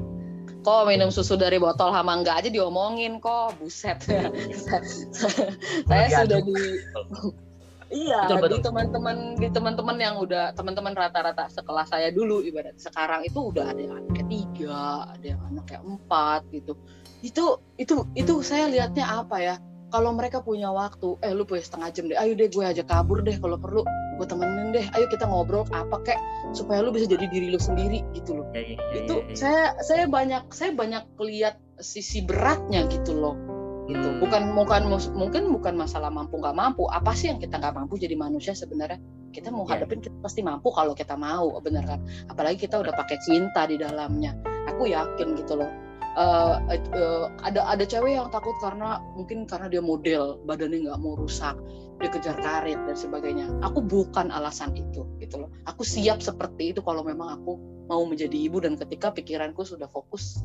[0.61, 3.57] Kok minum susu dari botol hama enggak aja diomongin kok?
[3.57, 3.97] Buset.
[5.89, 6.53] Saya sudah di
[7.90, 8.50] Iya, betul, betul.
[8.55, 13.74] di teman-teman di teman-teman yang udah teman-teman rata-rata sekelas saya dulu ibarat sekarang itu udah
[13.74, 16.79] ada yang anak ketiga, ada yang anak yang empat gitu.
[17.18, 19.55] Itu itu itu saya lihatnya apa ya?
[19.90, 23.26] Kalau mereka punya waktu, eh lu punya setengah jam deh, ayo deh gue aja kabur
[23.26, 23.83] deh kalau perlu
[24.22, 26.18] gue temenin deh, ayo kita ngobrol apa kek
[26.55, 28.46] supaya lu bisa jadi diri lu sendiri gitu loh.
[28.55, 29.35] Ya, ya, ya, itu ya, ya.
[29.35, 33.60] saya saya banyak saya banyak lihat sisi beratnya gitu loh
[33.90, 34.09] gitu.
[34.09, 34.18] Hmm.
[34.22, 34.83] bukan bukan
[35.18, 36.87] mungkin bukan masalah mampu nggak mampu.
[36.88, 39.03] Apa sih yang kita nggak mampu jadi manusia sebenarnya?
[39.31, 39.83] Kita mau yeah.
[39.83, 42.00] hadapin kita pasti mampu kalau kita mau bener kan?
[42.31, 44.35] Apalagi kita udah pakai cinta di dalamnya.
[44.70, 45.70] Aku yakin gitu loh.
[46.18, 46.59] Uh,
[46.90, 51.55] uh, ada ada cewek yang takut karena mungkin karena dia model badannya nggak mau rusak
[52.00, 53.46] dia kejar karir dan sebagainya.
[53.61, 55.53] Aku bukan alasan itu gitu loh.
[55.68, 60.40] Aku siap seperti itu kalau memang aku mau menjadi ibu dan ketika pikiranku sudah fokus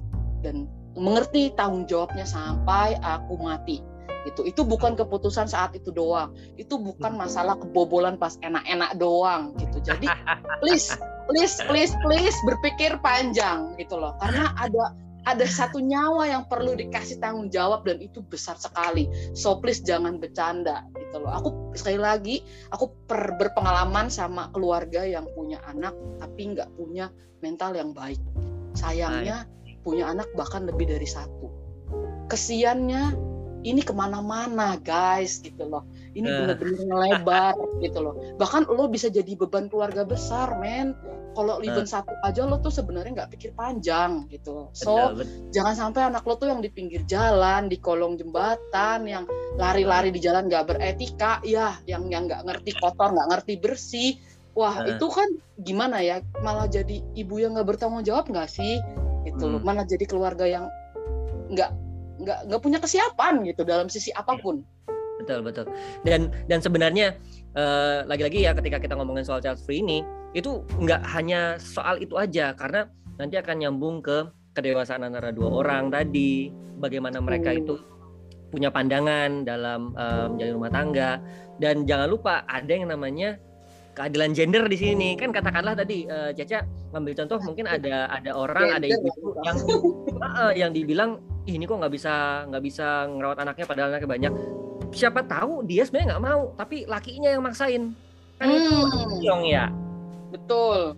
[0.45, 3.81] dan mengerti tanggung jawabnya sampai aku mati.
[4.25, 6.33] Itu itu bukan keputusan saat itu doang.
[6.57, 9.81] Itu bukan masalah kebobolan pas enak-enak doang gitu.
[9.81, 10.05] Jadi
[10.61, 10.93] please
[11.29, 14.13] please please please berpikir panjang gitu loh.
[14.21, 14.93] Karena ada
[15.25, 19.09] ada satu nyawa yang perlu dikasih tanggung jawab dan itu besar sekali.
[19.33, 21.33] So please jangan bercanda gitu loh.
[21.33, 22.35] Aku sekali lagi
[22.69, 27.09] aku per, berpengalaman sama keluarga yang punya anak tapi nggak punya
[27.41, 28.21] mental yang baik.
[28.77, 29.49] Sayangnya
[29.85, 31.53] punya anak bahkan lebih dari satu.
[32.25, 35.83] Kesiannya ini ke mana-mana guys gitu loh.
[36.13, 36.33] Ini uh.
[36.45, 38.13] bener-bener ngelebar gitu loh.
[38.37, 40.93] Bahkan lo bisa jadi beban keluarga besar men.
[41.35, 41.89] Kalau liban uh.
[41.89, 44.69] satu aja lo tuh sebenarnya nggak pikir panjang gitu.
[44.71, 45.17] So
[45.51, 49.25] jangan sampai anak lo tuh yang di pinggir jalan di kolong jembatan yang
[49.57, 51.41] lari-lari di jalan nggak beretika.
[51.43, 54.11] Ya yang yang nggak ngerti kotor nggak ngerti bersih
[54.55, 54.89] wah uh.
[54.89, 55.27] itu kan
[55.61, 56.23] gimana ya?
[56.41, 58.79] Malah jadi ibu yang nggak bertanggung jawab nggak sih?
[59.27, 59.61] Gitu hmm.
[59.61, 60.65] mana jadi keluarga yang
[61.51, 61.69] nggak
[62.15, 64.63] nggak nggak punya kesiapan gitu dalam sisi apa pun.
[65.19, 65.65] Betul betul.
[66.03, 67.15] Dan dan sebenarnya
[67.55, 70.03] uh, lagi-lagi ya ketika kita ngomongin soal child free ini
[70.35, 72.55] itu nggak hanya soal itu aja.
[72.55, 72.87] Karena
[73.19, 76.51] nanti akan nyambung ke kedewasaan antara dua orang tadi.
[76.75, 77.79] Bagaimana mereka itu
[78.51, 81.11] punya pandangan dalam uh, menjalin rumah tangga.
[81.55, 83.39] Dan jangan lupa ada yang namanya
[83.95, 88.75] keadilan gender di sini kan katakanlah tadi uh, Caca ngambil contoh mungkin ada ada orang
[88.75, 89.07] ada ibu
[89.41, 89.57] yang
[90.19, 94.33] uh, yang dibilang Ih, ini kok nggak bisa nggak bisa ngerawat anaknya padahal anaknya banyak.
[94.97, 97.93] Siapa tahu dia sebenarnya nggak mau tapi lakinya yang maksain.
[98.41, 98.57] Kan hmm.
[98.57, 98.77] itu
[99.21, 99.69] yang ya.
[100.33, 100.97] Betul.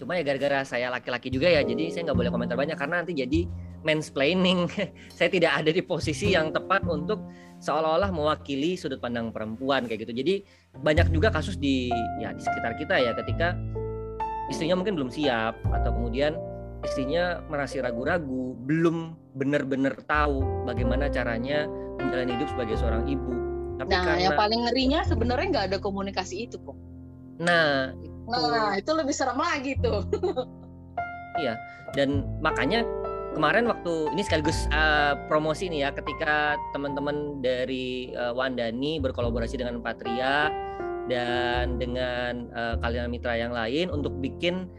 [0.00, 3.12] Cuma ya gara-gara saya laki-laki juga ya jadi saya nggak boleh komentar banyak karena nanti
[3.12, 3.44] jadi
[3.84, 4.66] mansplaining.
[5.16, 7.22] Saya tidak ada di posisi yang tepat untuk
[7.60, 10.12] seolah-olah mewakili sudut pandang perempuan kayak gitu.
[10.12, 10.34] Jadi
[10.80, 11.88] banyak juga kasus di
[12.20, 13.56] ya di sekitar kita ya ketika
[14.52, 16.36] istrinya mungkin belum siap atau kemudian
[16.84, 21.66] istrinya merasa ragu-ragu, belum benar-benar tahu bagaimana caranya
[21.98, 23.32] menjalani hidup sebagai seorang ibu.
[23.76, 26.76] Tapi nah, karena, yang paling ngerinya sebenarnya nggak ada komunikasi itu kok.
[27.42, 28.16] Nah, itu.
[28.32, 30.04] nah itu lebih serem lagi tuh.
[31.42, 31.60] iya,
[31.92, 32.86] dan makanya
[33.36, 39.84] kemarin waktu ini sekaligus uh, promosi nih ya ketika teman-teman dari uh, Wandani berkolaborasi dengan
[39.84, 40.48] Patria
[41.12, 44.72] dan dengan uh, kalian mitra yang lain untuk bikin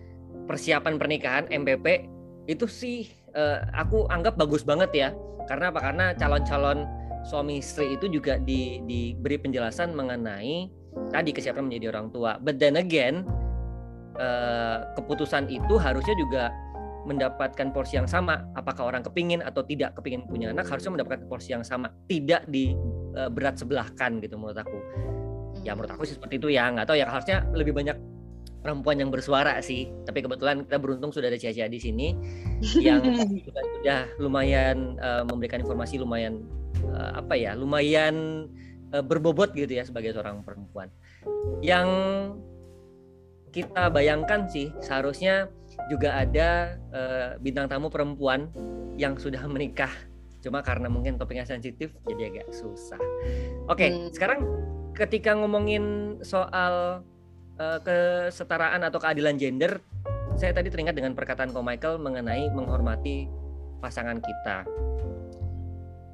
[0.49, 2.09] persiapan pernikahan MPP
[2.49, 3.05] itu sih
[3.37, 5.09] uh, aku anggap bagus banget ya.
[5.45, 5.79] Karena apa?
[5.79, 6.83] Karena calon-calon
[7.29, 10.67] suami istri itu juga di, diberi penjelasan mengenai
[11.13, 12.41] tadi kesiapan menjadi orang tua.
[12.41, 13.21] But then again
[14.17, 16.49] uh, keputusan itu harusnya juga
[17.07, 21.55] mendapatkan porsi yang sama apakah orang kepingin atau tidak kepingin punya anak harusnya mendapatkan porsi
[21.55, 22.75] yang sama tidak di
[23.15, 24.77] uh, berat sebelahkan gitu menurut aku.
[25.63, 27.95] Ya menurut aku sih seperti itu ya nggak tahu ya harusnya lebih banyak
[28.59, 29.87] perempuan yang bersuara sih.
[30.03, 32.11] Tapi kebetulan kita beruntung sudah ada Cia di sini
[32.83, 32.99] yang
[33.47, 36.43] sudah, sudah lumayan uh, memberikan informasi lumayan
[36.91, 38.45] uh, apa ya lumayan
[38.91, 40.91] uh, berbobot gitu ya sebagai seorang perempuan.
[41.63, 41.87] Yang
[43.55, 45.47] kita bayangkan sih seharusnya
[45.87, 48.49] juga ada uh, bintang tamu perempuan
[48.97, 49.91] yang sudah menikah.
[50.41, 52.99] Cuma karena mungkin topiknya sensitif jadi agak susah.
[53.69, 54.09] Oke okay, hmm.
[54.13, 54.39] sekarang
[54.97, 57.05] ketika ngomongin soal
[57.61, 59.79] uh, kesetaraan atau keadilan gender
[60.37, 63.25] saya tadi teringat dengan perkataan Ko Michael mengenai menghormati
[63.81, 64.69] pasangan kita.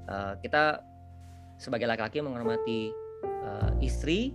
[0.07, 0.79] Uh, kita
[1.59, 2.91] sebagai laki-laki menghormati
[3.43, 4.31] uh, istri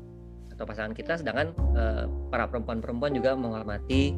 [0.53, 4.13] atau pasangan kita sedangkan uh, para perempuan-perempuan juga menghormati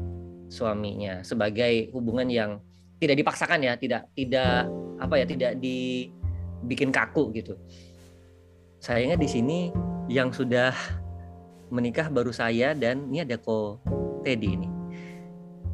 [0.50, 2.50] suaminya sebagai hubungan yang
[2.98, 4.68] tidak dipaksakan ya, tidak tidak
[5.00, 7.56] apa ya, tidak dibikin kaku gitu.
[8.82, 9.58] Sayangnya di sini
[10.10, 10.74] yang sudah
[11.70, 13.78] menikah baru saya dan ini ada ko
[14.26, 14.68] Teddy ini.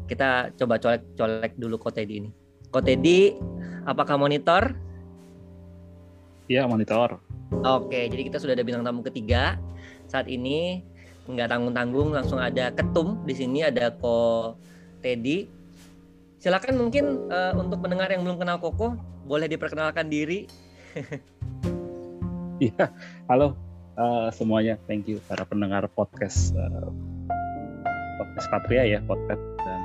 [0.06, 2.30] Kita coba colek-colek dulu ko Teddy ini.
[2.70, 3.34] Ko Teddy,
[3.88, 4.76] apakah monitor?
[6.46, 7.18] Iya, monitor.
[7.66, 9.58] Oke, jadi kita sudah ada bintang tamu ketiga
[10.06, 10.86] saat ini
[11.26, 14.54] nggak tanggung-tanggung langsung ada ketum di sini ada ko
[15.02, 15.46] Teddy.
[16.38, 18.94] Silakan mungkin uh, untuk pendengar yang belum kenal Koko
[19.26, 20.46] boleh diperkenalkan diri.
[22.56, 22.88] Iya
[23.28, 23.52] halo
[24.00, 24.80] uh, semuanya.
[24.88, 26.88] Thank you para pendengar podcast uh,
[28.16, 29.44] podcast Patria ya podcast.
[29.60, 29.82] Dan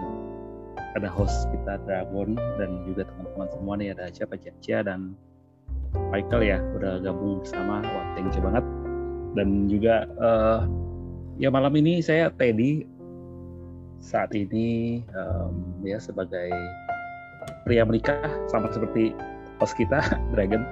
[0.96, 3.92] ada host kita Dragon dan juga teman-teman semua nih.
[3.92, 4.40] Ada siapa?
[4.40, 5.20] Caca dan
[6.16, 7.84] Michael ya udah gabung bersama.
[7.84, 8.64] Wah thank you banget.
[9.36, 10.64] Dan juga uh,
[11.38, 12.88] ya malam ini saya Teddy.
[14.02, 16.50] Saat ini um, ya sebagai
[17.70, 19.14] pria menikah sama seperti
[19.62, 20.02] host kita
[20.34, 20.66] Dragon.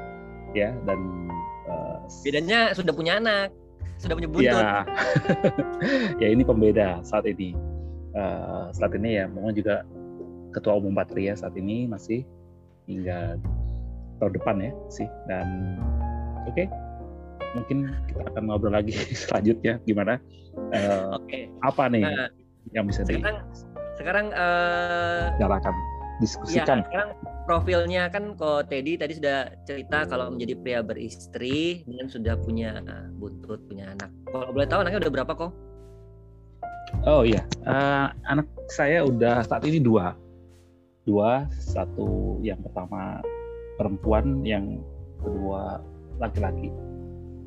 [0.57, 1.29] Ya dan
[1.69, 3.53] uh, bedanya sudah punya anak
[3.99, 4.63] sudah punya buntut.
[4.63, 4.87] Ya,
[6.23, 7.53] ya ini pembeda saat ini.
[8.17, 9.85] Uh, saat ini ya mohon juga
[10.55, 12.25] ketua umum Patria saat ini masih
[12.89, 13.37] hingga
[14.17, 15.07] tahun depan ya sih.
[15.27, 15.77] Dan
[16.47, 16.55] oke.
[16.55, 16.67] okay,
[17.57, 18.93] mungkin kita akan ngobrol lagi
[19.27, 19.81] selanjutnya.
[19.83, 20.17] Gimana?
[20.75, 21.29] Uh, oke.
[21.29, 21.47] okay.
[21.63, 22.27] apa nih nah,
[22.75, 25.75] yang bisa sekarang, di sekarang uh, nyalakan
[26.19, 26.83] diskusikan.
[26.83, 27.09] ya, sekarang
[27.47, 32.83] profilnya kan kok Teddy tadi sudah cerita kalau menjadi pria beristri dan sudah punya
[33.15, 34.11] buntut punya anak.
[34.29, 35.51] Kalau boleh tahu anaknya udah berapa kok
[37.05, 37.45] oh iya.
[37.65, 40.15] Uh, anak saya udah saat ini dua.
[41.07, 43.23] Dua satu yang pertama
[43.79, 44.83] perempuan yang
[45.23, 45.81] kedua
[46.19, 46.69] laki-laki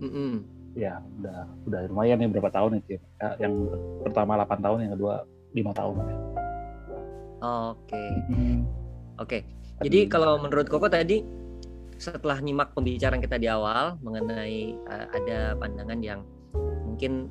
[0.02, 0.32] mm -hmm.
[0.74, 1.38] ya udah
[1.70, 3.00] udah lumayan ya berapa tahun itu ya.
[3.38, 3.54] yang
[4.02, 5.14] pertama 8 tahun yang kedua
[5.54, 6.02] lima tahun ya.
[6.10, 6.18] oke
[7.86, 8.08] okay.
[8.28, 8.34] mm.
[8.34, 8.58] oke
[9.22, 9.40] okay.
[9.86, 11.22] jadi kalau menurut Koko tadi
[12.02, 16.26] setelah nyimak pembicaraan kita di awal mengenai uh, ada pandangan yang
[16.82, 17.30] mungkin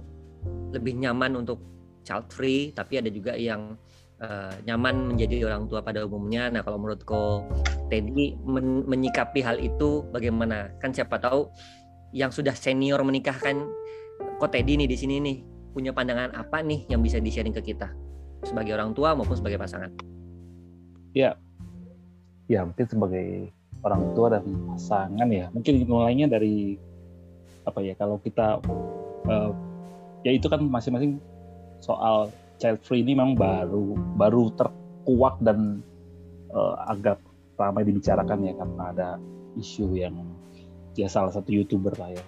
[0.71, 1.59] lebih nyaman untuk
[2.07, 3.75] child free tapi ada juga yang
[4.21, 6.47] uh, nyaman menjadi orang tua pada umumnya.
[6.53, 7.43] Nah, kalau menurut Ko
[7.89, 10.71] Teddy men menyikapi hal itu bagaimana?
[10.79, 11.49] Kan siapa tahu
[12.11, 13.67] yang sudah senior menikahkan
[14.37, 15.37] kok Teddy nih di sini nih?
[15.71, 17.91] Punya pandangan apa nih yang bisa di-sharing ke kita?
[18.43, 19.91] Sebagai orang tua maupun sebagai pasangan?
[21.15, 21.39] Ya,
[22.51, 23.51] ya mungkin sebagai
[23.81, 24.43] orang tua dan
[24.75, 25.47] pasangan ya.
[25.55, 26.75] Mungkin mulainya dari
[27.63, 28.59] apa ya kalau kita
[29.29, 29.51] uh,
[30.25, 31.21] ya itu kan masing-masing
[31.81, 35.85] soal child free ini memang baru baru terkuak dan
[36.53, 37.21] uh, agak
[37.57, 39.09] ramai dibicarakan ya karena ada
[39.57, 40.15] isu yang
[40.95, 42.23] ya salah satu youtuber lah ya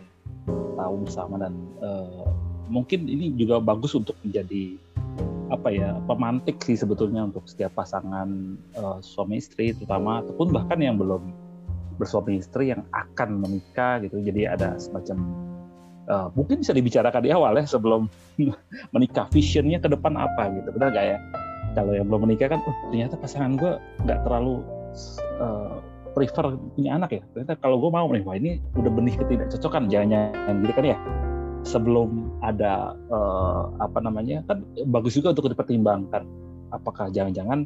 [0.76, 2.28] tahu bersama dan uh,
[2.68, 4.80] mungkin ini juga bagus untuk menjadi
[5.51, 10.97] apa ya pemantik sih sebetulnya untuk setiap pasangan uh, suami istri terutama ataupun bahkan yang
[10.97, 11.30] belum
[12.01, 14.18] bersuami istri yang akan menikah gitu.
[14.18, 15.18] Jadi ada semacam
[16.09, 18.09] uh, mungkin bisa dibicarakan di awal ya sebelum
[18.95, 20.74] menikah visionnya ke depan apa gitu.
[20.74, 21.18] Benar gak ya?
[21.74, 23.74] Kalau yang belum menikah kan oh, ternyata pasangan gue
[24.05, 24.61] nggak terlalu
[25.41, 25.82] uh,
[26.14, 27.22] prefer punya anak ya.
[27.34, 30.97] Ternyata kalau gue mau nih wah ini udah benih ketidakcocokan jangan-jangan gitu kan ya.
[31.64, 32.09] Sebelum
[32.43, 36.24] ada uh, apa namanya kan bagus juga untuk dipertimbangkan.
[36.74, 37.66] Apakah jangan-jangan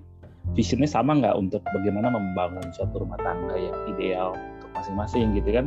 [0.55, 5.65] visionnya sama nggak untuk bagaimana membangun suatu rumah tangga yang ideal untuk masing-masing gitu kan?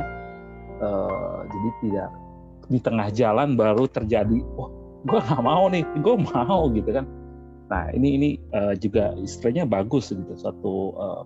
[0.81, 2.09] Uh, jadi tidak
[2.71, 4.71] di tengah jalan baru terjadi wah
[5.05, 7.05] gue nggak mau nih gue mau gitu kan.
[7.69, 11.23] Nah ini ini uh, juga istilahnya bagus gitu suatu uh,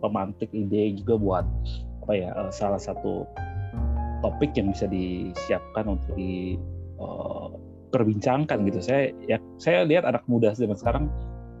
[0.00, 1.44] pemantik ide juga buat
[2.06, 3.26] apa ya uh, salah satu
[4.24, 8.80] topik yang bisa disiapkan untuk diperbincangkan uh, gitu.
[8.80, 11.10] Saya ya saya lihat anak muda zaman sekarang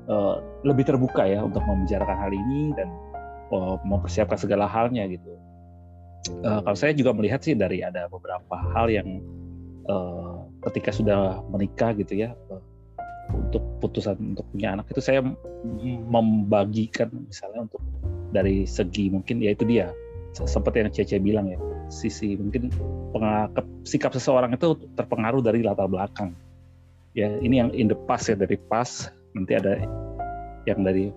[0.08, 2.88] uh, lebih terbuka ya untuk membicarakan hal ini dan
[3.52, 5.36] uh, mempersiapkan segala halnya gitu.
[6.42, 9.22] Uh, kalau saya juga melihat sih dari ada beberapa hal yang
[9.86, 12.34] uh, ketika sudah menikah gitu ya
[13.34, 15.20] untuk putusan untuk punya anak itu saya
[16.06, 17.82] membagikan misalnya untuk
[18.30, 19.90] dari segi mungkin ya itu dia.
[20.36, 21.58] Seperti yang Cece bilang ya
[21.88, 22.68] sisi mungkin
[23.88, 26.36] sikap seseorang itu terpengaruh dari latar belakang.
[27.16, 29.80] Ya ini yang in the past ya dari past nanti ada
[30.68, 31.08] yang dari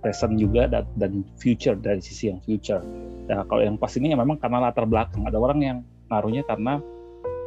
[0.00, 2.80] present juga dan, future dari sisi yang future.
[3.28, 5.28] Nah kalau yang pas ini ya memang karena latar belakang.
[5.28, 5.78] Ada orang yang
[6.08, 6.80] ngaruhnya karena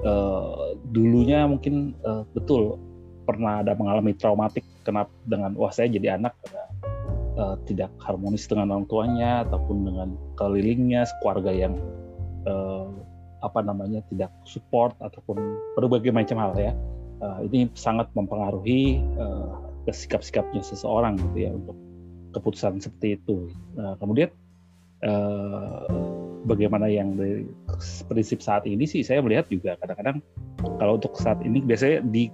[0.05, 2.77] uh, dulunya mungkin uh, betul
[3.27, 6.31] pernah ada mengalami traumatik kenapa dengan wah saya jadi anak
[7.35, 10.09] uh, tidak harmonis dengan orang tuanya ataupun dengan
[10.39, 11.75] kelilingnya keluarga yang
[12.47, 12.87] uh,
[13.45, 15.37] apa namanya tidak support ataupun
[15.77, 16.73] berbagai macam hal ya.
[17.17, 19.57] Uh, ini sangat mempengaruhi uh,
[19.89, 21.77] sikap-sikapnya seseorang gitu ya untuk
[22.33, 23.49] keputusan seperti itu.
[23.77, 24.29] Uh, kemudian
[25.05, 25.85] uh,
[26.45, 27.45] bagaimana yang dari
[28.07, 30.21] prinsip saat ini sih saya melihat juga kadang-kadang
[30.77, 32.29] kalau untuk saat ini biasanya di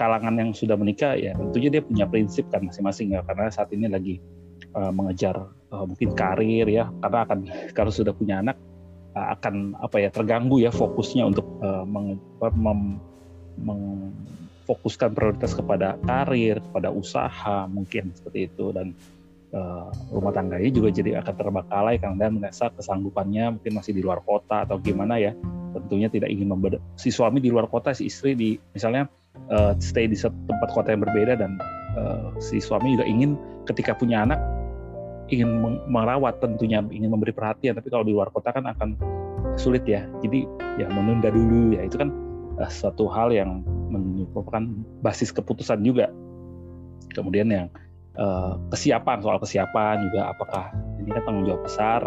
[0.00, 3.84] kalangan yang sudah menikah ya tentunya dia punya prinsip kan masing-masing ya karena saat ini
[3.92, 4.16] lagi
[4.72, 5.36] uh, mengejar
[5.68, 7.38] uh, mungkin karir ya karena akan
[7.76, 8.56] kalau sudah punya anak
[9.14, 12.18] uh, akan apa ya terganggu ya fokusnya untuk uh, meng,
[12.54, 12.80] mem,
[13.60, 18.70] memfokuskan prioritas kepada karir kepada usaha mungkin seperti itu.
[18.70, 18.94] Dan
[19.54, 24.64] uh, rumah tangganya juga jadi akan terbengkalai karena merasa kesanggupannya mungkin masih di luar kota
[24.64, 25.34] atau gimana ya.
[25.70, 29.06] Tentunya tidak ingin membeda si suami di luar kota si istri di misalnya
[29.50, 31.56] uh, stay di tempat kota yang berbeda dan
[31.98, 34.40] uh, si suami juga ingin ketika punya anak
[35.30, 37.78] ingin merawat tentunya ingin memberi perhatian.
[37.78, 38.98] Tapi kalau di luar kota kan akan
[39.54, 40.06] sulit ya.
[40.22, 40.46] Jadi
[40.78, 41.86] ya menunda dulu ya.
[41.86, 42.10] Itu kan
[42.58, 44.66] uh, suatu hal yang merupakan
[45.02, 46.10] basis keputusan juga.
[47.14, 47.66] Kemudian yang
[48.18, 52.00] uh, kesiapan soal kesiapan juga apakah ini kan tanggung jawab besar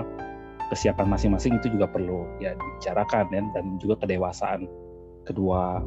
[0.71, 4.65] kesiapan masing-masing itu juga perlu ya dibicarakan ya, dan juga kedewasaan
[5.27, 5.83] kedua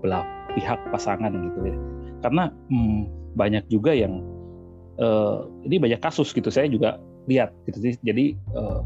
[0.00, 0.24] belah
[0.56, 1.76] pihak pasangan gitu ya.
[2.24, 3.00] Karena hmm,
[3.36, 4.24] banyak juga yang
[4.96, 6.96] uh, ini banyak kasus gitu saya juga
[7.28, 7.94] lihat gitu sih.
[8.00, 8.80] Jadi uh,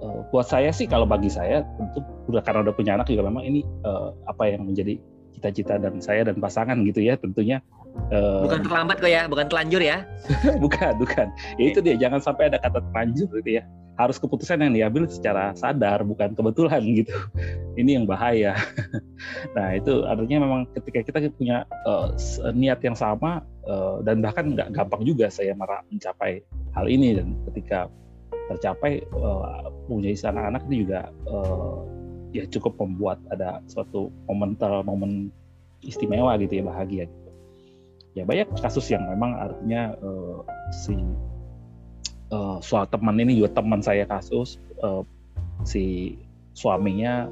[0.00, 2.00] uh, buat saya sih kalau bagi saya tentu
[2.32, 4.96] udah karena udah punya anak juga memang ini uh, apa yang menjadi
[5.36, 7.62] cita-cita dan saya dan pasangan gitu ya tentunya
[8.10, 10.02] uh, bukan terlambat kok ya bukan telanjur ya.
[10.64, 11.26] Bukan bukan.
[11.60, 13.64] Ya itu dia jangan sampai ada kata telanjur gitu ya
[14.06, 17.14] harus keputusan yang diambil secara sadar bukan kebetulan gitu.
[17.80, 18.56] Ini yang bahaya.
[19.52, 22.08] Nah itu artinya memang ketika kita punya uh,
[22.56, 26.40] niat yang sama uh, dan bahkan nggak gampang juga saya marah mencapai
[26.72, 27.20] hal ini.
[27.20, 27.92] Dan ketika
[28.48, 31.84] tercapai uh, punya anak-anak itu juga uh,
[32.32, 34.56] ya cukup membuat ada suatu momen
[34.88, 35.28] momen
[35.84, 37.30] istimewa gitu ya bahagia gitu.
[38.16, 40.42] Ya banyak kasus yang memang artinya uh,
[40.72, 40.96] si
[42.30, 45.02] uh, soal teman ini juga teman saya kasus uh,
[45.66, 46.16] si
[46.54, 47.28] suaminya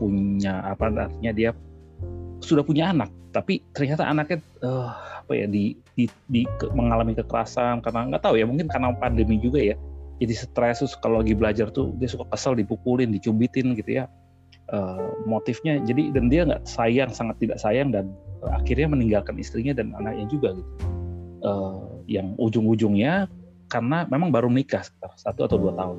[0.00, 1.50] punya apa artinya dia
[2.40, 4.90] sudah punya anak tapi ternyata anaknya uh,
[5.22, 9.38] apa ya di, di, di ke, mengalami kekerasan karena nggak tahu ya mungkin karena pandemi
[9.38, 9.76] juga ya
[10.20, 14.04] jadi stres terus kalau lagi belajar tuh dia suka kesel dipukulin dicubitin gitu ya
[14.74, 18.10] uh, motifnya jadi dan dia nggak sayang sangat tidak sayang dan
[18.42, 20.72] uh, akhirnya meninggalkan istrinya dan anaknya juga gitu.
[21.40, 23.24] Uh, yang ujung-ujungnya
[23.70, 25.98] karena memang baru menikah sekitar satu atau dua tahun.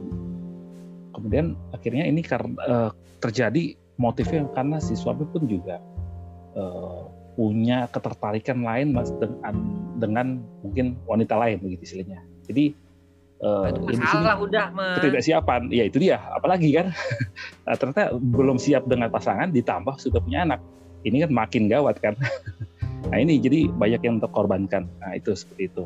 [1.16, 2.92] Kemudian akhirnya ini karena uh,
[3.24, 5.80] terjadi motifnya karena si suami pun juga
[6.60, 7.08] uh,
[7.40, 9.56] punya ketertarikan lain mas dengan
[9.96, 10.28] dengan
[10.62, 12.20] mungkin wanita lain begitu istilahnya.
[12.44, 12.76] Jadi
[13.40, 14.66] uh, masalah udah
[15.00, 15.72] ketidaksiapan.
[15.72, 16.20] Ya itu dia.
[16.36, 16.92] Apalagi kan?
[17.62, 20.60] Nah, ternyata belum siap dengan pasangan ditambah sudah punya anak.
[21.08, 22.20] Ini kan makin gawat kan?
[23.02, 24.88] Nah ini jadi banyak yang terkorbankan.
[25.02, 25.84] Nah itu seperti itu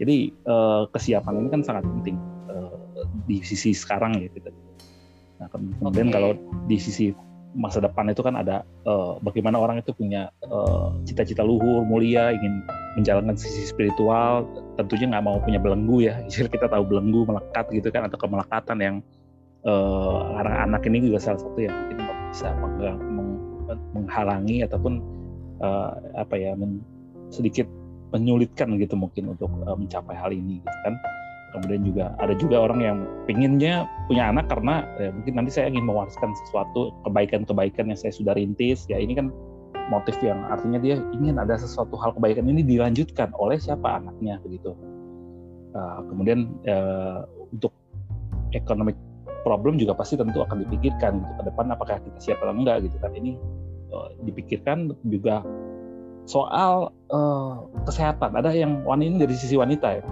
[0.00, 2.16] jadi uh, kesiapan ini kan sangat penting
[2.48, 4.50] uh, di sisi sekarang ya kita
[5.40, 6.14] nah kemudian okay.
[6.16, 6.30] kalau
[6.66, 7.12] di sisi
[7.50, 10.30] masa depan itu kan ada uh, bagaimana orang itu punya
[11.02, 12.62] cita-cita uh, luhur mulia ingin
[12.94, 14.46] menjalankan sisi spiritual
[14.78, 18.78] tentunya nggak mau punya belenggu ya jadi kita tahu belenggu melekat gitu kan atau kemelekatan
[18.78, 18.96] yang
[19.66, 21.98] uh, anak-anak ini juga salah satu yang mungkin
[22.30, 22.48] bisa
[23.94, 25.02] menghalangi ataupun
[25.58, 26.78] uh, apa ya men,
[27.34, 27.66] sedikit
[28.10, 30.94] menyulitkan gitu mungkin untuk uh, mencapai hal ini gitu kan.
[31.50, 35.82] Kemudian juga ada juga orang yang pinginnya punya anak karena ya, mungkin nanti saya ingin
[35.82, 38.86] mewariskan sesuatu kebaikan-kebaikan yang saya sudah rintis.
[38.86, 39.34] Ya ini kan
[39.90, 43.98] motif yang artinya dia ingin ada sesuatu hal kebaikan ini dilanjutkan oleh siapa?
[43.98, 44.78] Anaknya begitu.
[45.74, 47.74] Uh, kemudian uh, untuk
[48.54, 48.94] economic
[49.42, 52.94] problem juga pasti tentu akan dipikirkan gitu ke depan apakah kita siap atau enggak gitu
[53.02, 53.10] kan.
[53.10, 53.34] Ini
[54.22, 55.42] dipikirkan juga
[56.26, 58.36] soal uh, kesehatan.
[58.36, 60.04] Ada yang wanita dari sisi wanita ya.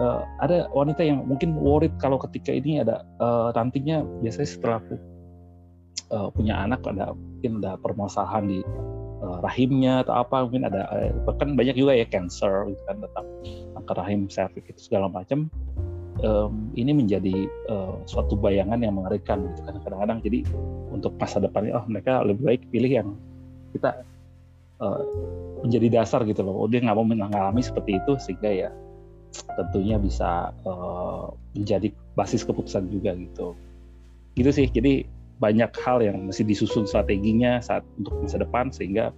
[0.00, 4.80] Uh, ada wanita yang mungkin worried kalau ketika ini ada uh, nantinya biasanya setelah
[6.16, 8.60] uh, punya anak ada mungkin ada permasalahan di
[9.22, 13.26] rahimnya atau apa mungkin ada uh, bahkan banyak juga ya cancer gitu kan tentang
[13.78, 15.46] kanker rahim cervix itu segala macam.
[16.20, 20.18] Um, ini menjadi uh, suatu bayangan yang mengerikan gitu kan kadang-kadang.
[20.20, 20.38] Jadi
[20.92, 23.08] untuk masa depannya oh mereka lebih baik pilih yang
[23.72, 24.04] kita
[24.82, 25.00] uh,
[25.62, 28.70] menjadi dasar gitu loh oh dia nggak mau mengalami seperti itu sehingga ya
[29.56, 33.56] tentunya bisa uh, menjadi basis keputusan juga gitu
[34.36, 35.06] gitu sih jadi
[35.40, 39.10] banyak hal yang mesti disusun strateginya saat untuk masa depan sehingga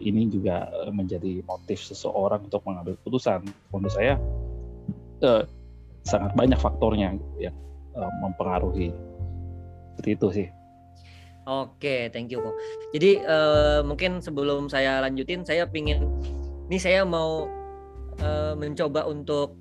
[0.00, 3.44] ini juga eh, menjadi motif seseorang untuk mengambil keputusan.
[3.70, 4.14] Menurut saya
[5.20, 5.42] eh,
[6.08, 7.54] sangat banyak faktornya yang
[7.94, 8.90] eh, mempengaruhi.
[9.94, 10.48] Seperti itu sih.
[11.48, 12.56] Oke, thank you kok.
[12.92, 16.04] Jadi uh, mungkin sebelum saya lanjutin, saya pingin,
[16.68, 17.48] ini saya mau
[18.20, 19.56] uh, mencoba untuk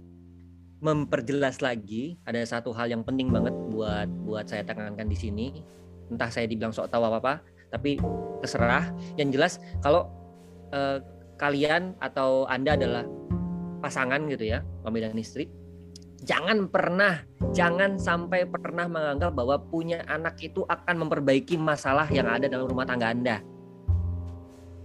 [0.84, 2.19] memperjelas lagi.
[2.27, 5.47] Ada satu hal yang penting banget buat buat saya tekankan di sini
[6.09, 7.34] entah saya dibilang sok tahu apa apa
[7.69, 8.01] tapi
[8.41, 10.09] terserah yang jelas kalau
[10.73, 10.97] eh,
[11.38, 13.05] kalian atau anda adalah
[13.80, 15.47] pasangan gitu ya suami dan istri
[16.24, 17.24] jangan pernah
[17.55, 22.86] jangan sampai pernah menganggap bahwa punya anak itu akan memperbaiki masalah yang ada dalam rumah
[22.86, 23.38] tangga anda.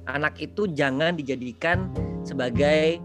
[0.05, 1.89] Anak itu jangan dijadikan
[2.25, 3.01] sebagai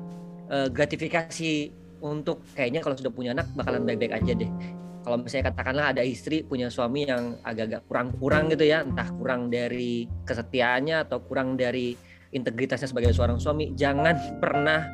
[0.51, 4.51] uh, gratifikasi untuk kayaknya kalau sudah punya anak bakalan baik-baik aja deh.
[4.99, 10.05] Kalau misalnya katakanlah ada istri punya suami yang agak-agak kurang-kurang gitu ya, entah kurang dari
[10.27, 11.95] kesetiaannya atau kurang dari
[12.35, 14.85] integritasnya sebagai seorang suami, jangan pernah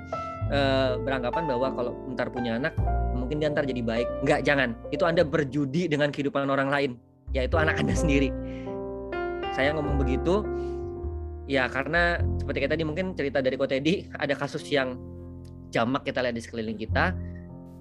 [0.53, 2.73] uh, beranggapan bahwa kalau ntar punya anak
[3.25, 4.07] mungkin dia ntar jadi baik.
[4.21, 4.77] Enggak, jangan.
[4.93, 6.91] Itu Anda berjudi dengan kehidupan orang lain,
[7.33, 8.29] yaitu anak Anda sendiri.
[9.57, 10.45] Saya ngomong begitu
[11.45, 14.97] ya karena seperti kayak tadi mungkin cerita dari Kotedi ada kasus yang
[15.69, 17.13] jamak kita lihat di sekeliling kita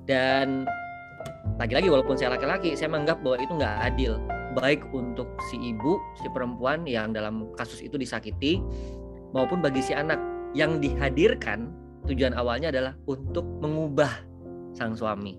[0.04, 0.68] dan
[1.56, 4.12] lagi-lagi walaupun saya laki-laki saya menganggap bahwa itu nggak adil
[4.54, 8.60] baik untuk si ibu si perempuan yang dalam kasus itu disakiti
[9.32, 10.20] maupun bagi si anak
[10.52, 11.72] yang dihadirkan
[12.06, 14.12] tujuan awalnya adalah untuk mengubah
[14.74, 15.38] sang suami.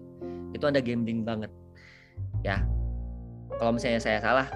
[0.56, 1.52] Itu ada gambling banget.
[2.42, 2.64] Ya.
[3.60, 4.48] Kalau misalnya saya salah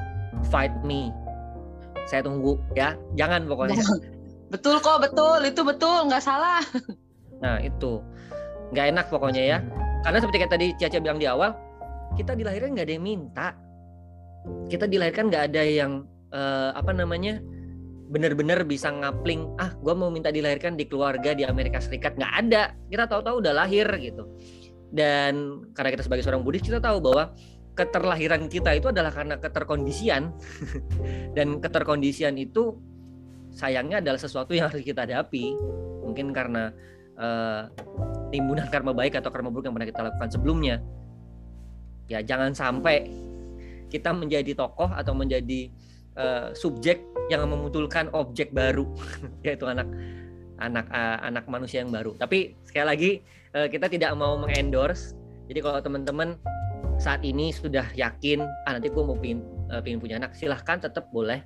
[0.47, 1.11] fight me.
[2.07, 2.95] Saya tunggu ya.
[3.19, 3.83] Jangan pokoknya.
[4.49, 5.45] Betul kok betul.
[5.45, 6.63] Itu betul nggak salah.
[7.43, 8.01] Nah itu.
[8.73, 9.57] Nggak enak pokoknya ya.
[10.01, 11.51] Karena seperti kayak tadi Ciacia bilang di awal,
[12.15, 13.47] kita dilahirkan nggak ada yang minta.
[14.71, 17.43] Kita dilahirkan nggak ada yang uh, apa namanya
[18.09, 22.15] benar-benar bisa ngapling ah gue mau minta dilahirkan di keluarga di Amerika Serikat.
[22.15, 22.63] Nggak ada.
[22.87, 24.23] Kita tahu-tahu udah lahir gitu
[24.89, 27.33] dan karena kita sebagai seorang Buddhis kita tahu bahwa
[27.77, 30.35] keterlahiran kita itu adalah karena keterkondisian.
[31.37, 32.75] Dan keterkondisian itu
[33.55, 35.55] sayangnya adalah sesuatu yang harus kita hadapi.
[36.03, 36.75] Mungkin karena
[37.15, 37.71] uh,
[38.35, 40.83] timbunan karma baik atau karma buruk yang pernah kita lakukan sebelumnya.
[42.11, 43.07] Ya jangan sampai
[43.87, 45.71] kita menjadi tokoh atau menjadi
[46.19, 46.99] uh, subjek
[47.31, 48.89] yang memunculkan objek baru.
[49.47, 49.87] Yaitu anak
[50.59, 52.15] anak uh, anak manusia yang baru.
[52.19, 53.11] Tapi sekali lagi
[53.55, 55.15] uh, kita tidak mau mengendorse.
[55.49, 56.37] Jadi kalau teman-teman
[56.99, 59.41] saat ini sudah yakin ah nanti gue mau pingin,
[59.71, 61.41] uh, pingin punya anak silahkan tetap boleh.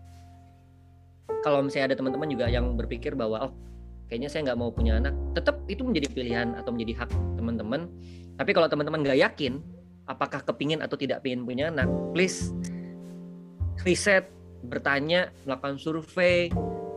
[1.45, 3.53] Kalau misalnya ada teman-teman juga yang berpikir bahwa oh
[4.11, 7.09] kayaknya saya nggak mau punya anak tetap itu menjadi pilihan atau menjadi hak
[7.39, 7.87] teman-teman.
[8.35, 9.61] Tapi kalau teman-teman nggak yakin
[10.07, 12.51] apakah kepingin atau tidak pingin punya anak please
[13.87, 14.27] riset
[14.67, 16.51] bertanya melakukan survei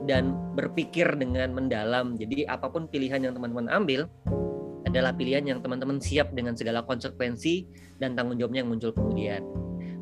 [0.05, 2.18] dan berpikir dengan mendalam.
[2.20, 4.05] Jadi apa pun pilihan yang teman-teman ambil
[4.86, 7.66] adalah pilihan yang teman-teman siap dengan segala konsekuensi
[7.99, 9.42] dan tanggung jawabnya yang muncul kemudian.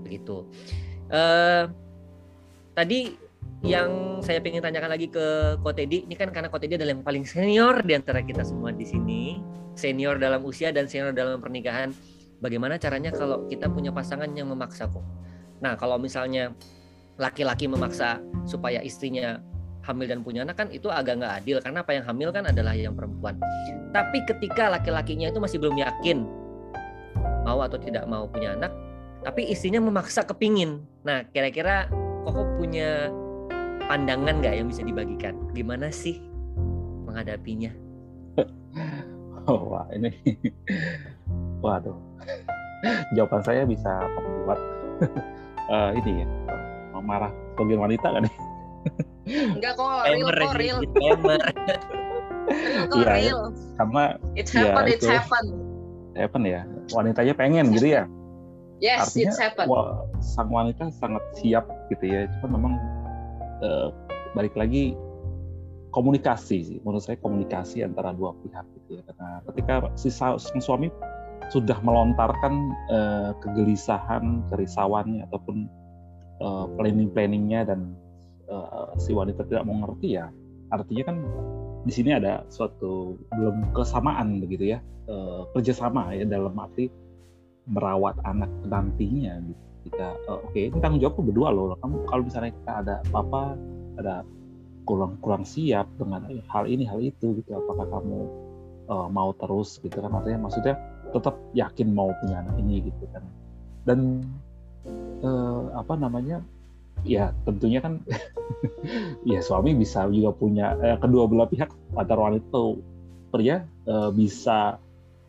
[0.02, 0.44] Begitu.
[1.08, 1.70] Uh,
[2.74, 3.16] tadi
[3.64, 7.80] yang saya ingin tanyakan lagi ke Kotedi ini kan karena Kotedi adalah yang paling senior
[7.80, 9.40] di antara kita semua di sini.
[9.74, 11.90] Senior dalam usia dan senior dalam pernikahan.
[12.44, 15.02] Bagaimana caranya kalau kita punya pasangan yang memaksa kok?
[15.64, 16.52] Nah kalau misalnya
[17.16, 19.40] laki-laki memaksa supaya istrinya
[19.84, 22.72] hamil dan punya anak kan itu agak nggak adil karena apa yang hamil kan adalah
[22.72, 23.36] yang perempuan
[23.92, 26.24] tapi ketika laki-lakinya itu masih belum yakin
[27.44, 28.72] mau atau tidak mau punya anak
[29.20, 31.86] tapi istrinya memaksa kepingin nah kira-kira
[32.24, 33.12] kok punya
[33.84, 35.34] pandangan nggak yang bisa dibagikan?
[35.52, 36.20] Gimana sih
[37.04, 37.72] menghadapinya?
[39.44, 40.08] Oh, wah ini,
[41.64, 41.92] waduh,
[43.14, 44.56] jawaban saya bisa membuat
[45.68, 46.26] uh, ini ya
[47.04, 48.24] marah sebagian wanita kan?
[49.28, 50.78] Enggak kok, real kok real.
[50.94, 51.16] real
[52.92, 53.40] kok iya, real.
[53.80, 54.02] Karena
[54.36, 55.44] it's happen, ya, it's happen.
[56.14, 56.62] Happen ya,
[56.92, 58.04] wanitanya pengen gitu ya.
[58.84, 59.66] Yes, Artinya, it's happen.
[59.66, 62.74] Wah, sang wanita sangat siap gitu ya, cuma memang
[63.64, 63.88] uh,
[64.36, 64.92] balik lagi
[65.94, 70.90] komunikasi sih menurut saya komunikasi antara dua pihak gitu ya karena ketika si sang suami
[71.54, 75.70] sudah melontarkan uh, kegelisahan kerisauannya ataupun
[76.42, 77.94] uh, planning planningnya dan
[78.48, 80.28] uh, si wanita tidak mengerti ya
[80.72, 81.16] artinya kan
[81.84, 84.78] di sini ada suatu belum kesamaan begitu ya
[85.08, 86.88] uh, kerjasama ya dalam arti
[87.68, 89.62] merawat anak nantinya gitu.
[89.84, 91.76] Kita uh, oke okay, ini tanggung jawab berdua loh.
[91.80, 93.42] Kamu kalau misalnya kita ada apa-apa
[94.00, 94.14] ada
[94.84, 98.18] kurang kurang siap dengan hal ini hal itu gitu apakah kamu
[98.88, 100.12] uh, mau terus gitu kan?
[100.12, 100.74] Artinya maksudnya
[101.12, 103.24] tetap yakin mau punya anak ini gitu kan.
[103.84, 104.24] Dan
[105.20, 106.40] uh, apa namanya
[107.04, 108.00] ya tentunya kan
[109.30, 112.80] ya suami bisa juga punya eh, kedua belah pihak antara wanita
[113.30, 114.78] pria uh, bisa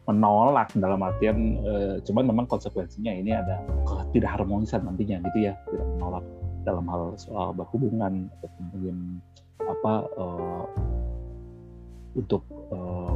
[0.06, 3.60] menolak dalam artian uh, cuman memang konsekuensinya ini ada
[4.14, 6.26] tidak harmonisan nantinya gitu ya tidak menolak
[6.66, 8.98] dalam hal soal berhubungan atau kemudian
[9.66, 10.66] apa uh,
[12.16, 13.14] untuk uh,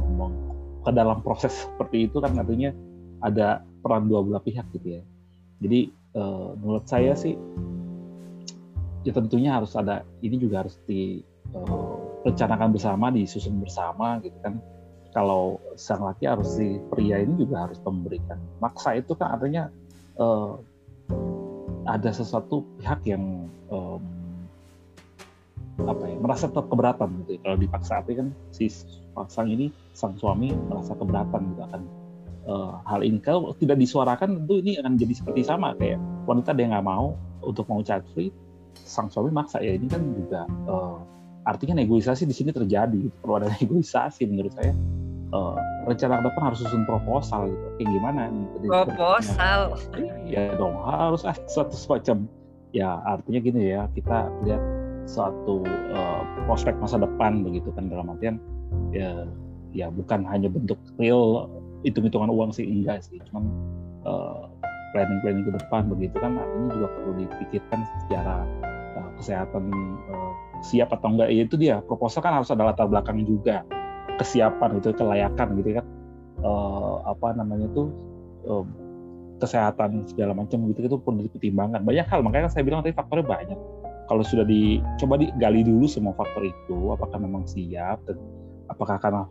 [0.80, 2.72] ke dalam proses seperti itu kan artinya
[3.20, 5.02] ada peran dua belah pihak gitu ya.
[5.60, 7.36] Jadi uh, menurut saya sih
[9.04, 14.60] ya tentunya harus ada ini juga harus direncanakan uh, bersama disusun bersama gitu kan.
[15.10, 18.94] Kalau sang laki harus si pria ini juga harus memberikan maksa.
[18.94, 19.66] Itu kan artinya
[20.22, 20.54] uh,
[21.90, 23.98] ada sesuatu pihak yang um,
[25.82, 27.42] apa ya merasa tetap keberatan gitu.
[27.42, 28.70] Kalau dipaksa artinya kan si
[29.26, 31.82] sang ini sang suami merasa keberatan gitu akan
[32.46, 33.18] uh, hal ini.
[33.18, 35.74] Kalau tidak disuarakan tentu ini akan jadi seperti sama.
[35.74, 35.98] Kayak
[36.30, 37.82] wanita dia nggak mau untuk mau
[38.14, 38.30] free
[38.74, 40.98] sang suami maksa ya ini kan juga uh,
[41.48, 44.72] artinya negosiasi di sini terjadi perlu ada negosiasi menurut saya
[45.32, 45.56] uh,
[45.88, 47.66] rencana ke depan harus susun proposal gitu.
[47.80, 48.46] Kayak gimana nih?
[48.68, 49.60] Proposal.
[50.30, 52.30] Ya dong harus ada suatu semacam
[52.70, 54.62] ya artinya gini ya kita lihat
[55.10, 58.38] suatu uh, prospek masa depan begitu kan dalam artian
[58.94, 59.26] ya
[59.74, 61.50] ya bukan hanya bentuk real
[61.82, 63.50] hitung-hitungan uang sih enggak sih cuman
[64.06, 64.46] uh,
[64.92, 68.42] planning-planning ke depan begitu kan artinya juga perlu dipikirkan secara
[68.98, 69.64] uh, kesehatan
[70.10, 71.28] uh, siap atau enggak.
[71.32, 73.64] Ya itu dia proposal kan harus ada latar belakang juga
[74.20, 75.86] kesiapan itu kelayakan gitu kan.
[76.40, 77.92] Uh, apa namanya itu
[78.48, 78.64] uh,
[79.40, 81.80] kesehatan segala macam gitu itu pun dipertimbangkan.
[81.84, 83.58] Banyak hal makanya saya bilang tadi faktornya banyak.
[84.10, 88.18] Kalau sudah dicoba digali dulu semua faktor itu apakah memang siap dan
[88.66, 89.22] apakah karena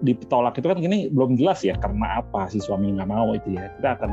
[0.00, 3.70] ditolak itu kan gini belum jelas ya karena apa si suami nggak mau itu ya.
[3.78, 4.10] Kita akan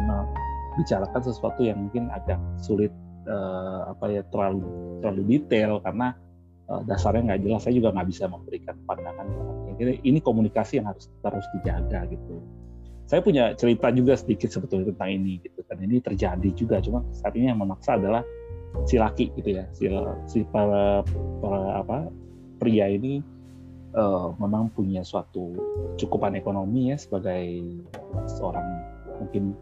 [0.78, 2.94] bicarakan sesuatu yang mungkin agak sulit
[3.28, 4.64] uh, apa ya terlalu
[5.02, 6.14] terlalu detail karena
[6.70, 7.62] uh, dasarnya nggak jelas.
[7.66, 9.28] Saya juga nggak bisa memberikan pandangan
[9.78, 12.42] ini, ini komunikasi yang harus terus dijaga gitu.
[13.08, 15.80] Saya punya cerita juga sedikit sebetulnya tentang ini gitu kan.
[15.80, 18.20] Ini terjadi juga cuma saat ini yang memaksa adalah
[18.84, 19.64] si laki gitu ya.
[19.72, 19.88] Si,
[20.28, 21.08] si para,
[21.40, 22.12] para apa
[22.60, 23.24] pria ini
[23.96, 25.56] uh, memang punya suatu
[25.96, 27.80] cukupan ekonomi ya sebagai
[28.28, 28.66] seorang
[29.24, 29.56] mungkin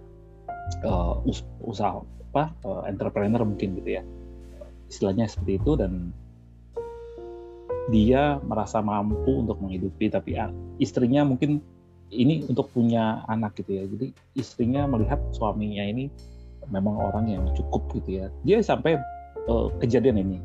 [0.84, 1.22] uh,
[1.64, 2.02] usaha
[2.32, 4.04] apa uh, entrepreneur mungkin gitu ya
[4.92, 6.12] istilahnya seperti itu dan
[7.90, 10.38] dia merasa mampu untuk menghidupi tapi
[10.82, 11.62] istrinya mungkin
[12.14, 13.84] ini untuk punya anak gitu ya.
[13.86, 16.10] Jadi istrinya melihat suaminya ini
[16.70, 18.26] memang orang yang cukup gitu ya.
[18.46, 18.98] Dia sampai
[19.50, 20.38] uh, kejadian ini,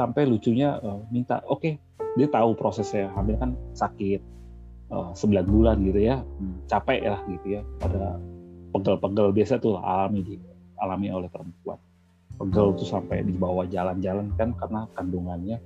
[0.00, 1.74] sampai lucunya uh, minta, oke, okay,
[2.16, 4.20] dia tahu prosesnya hamil kan sakit
[4.92, 7.62] uh, 9 bulan gitu ya, hmm, capek lah gitu ya.
[7.84, 8.16] Ada
[8.76, 10.36] pegel-pegel biasa tuh alami di
[10.80, 11.80] alami oleh perempuan.
[12.36, 15.56] Pegel tuh sampai dibawa jalan-jalan kan karena kandungannya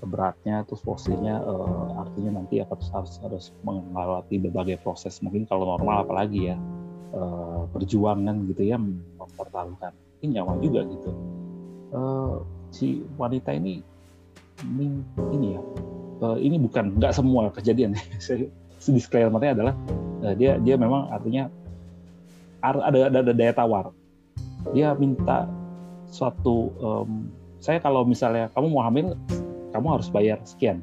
[0.00, 5.20] beratnya terus posisinya uh, artinya nanti akan harus harus mengalami berbagai proses.
[5.20, 6.56] Mungkin kalau normal apalagi ya
[7.12, 9.92] uh, perjuangan gitu ya mempertaruhkan
[10.24, 11.10] ini nyawa juga gitu.
[11.90, 12.40] Uh,
[12.70, 13.82] si wanita ini
[14.64, 15.02] ini,
[15.36, 15.60] ini ya
[16.24, 17.96] uh, ini bukan nggak semua kejadian.
[18.80, 19.74] Disclaimernya adalah
[20.40, 21.52] dia dia memang artinya
[22.60, 23.92] ada ada, ada daya tawar.
[24.76, 25.48] Dia minta
[26.10, 27.30] suatu um,
[27.60, 29.16] saya kalau misalnya kamu mau hamil
[29.70, 30.82] kamu harus bayar sekian.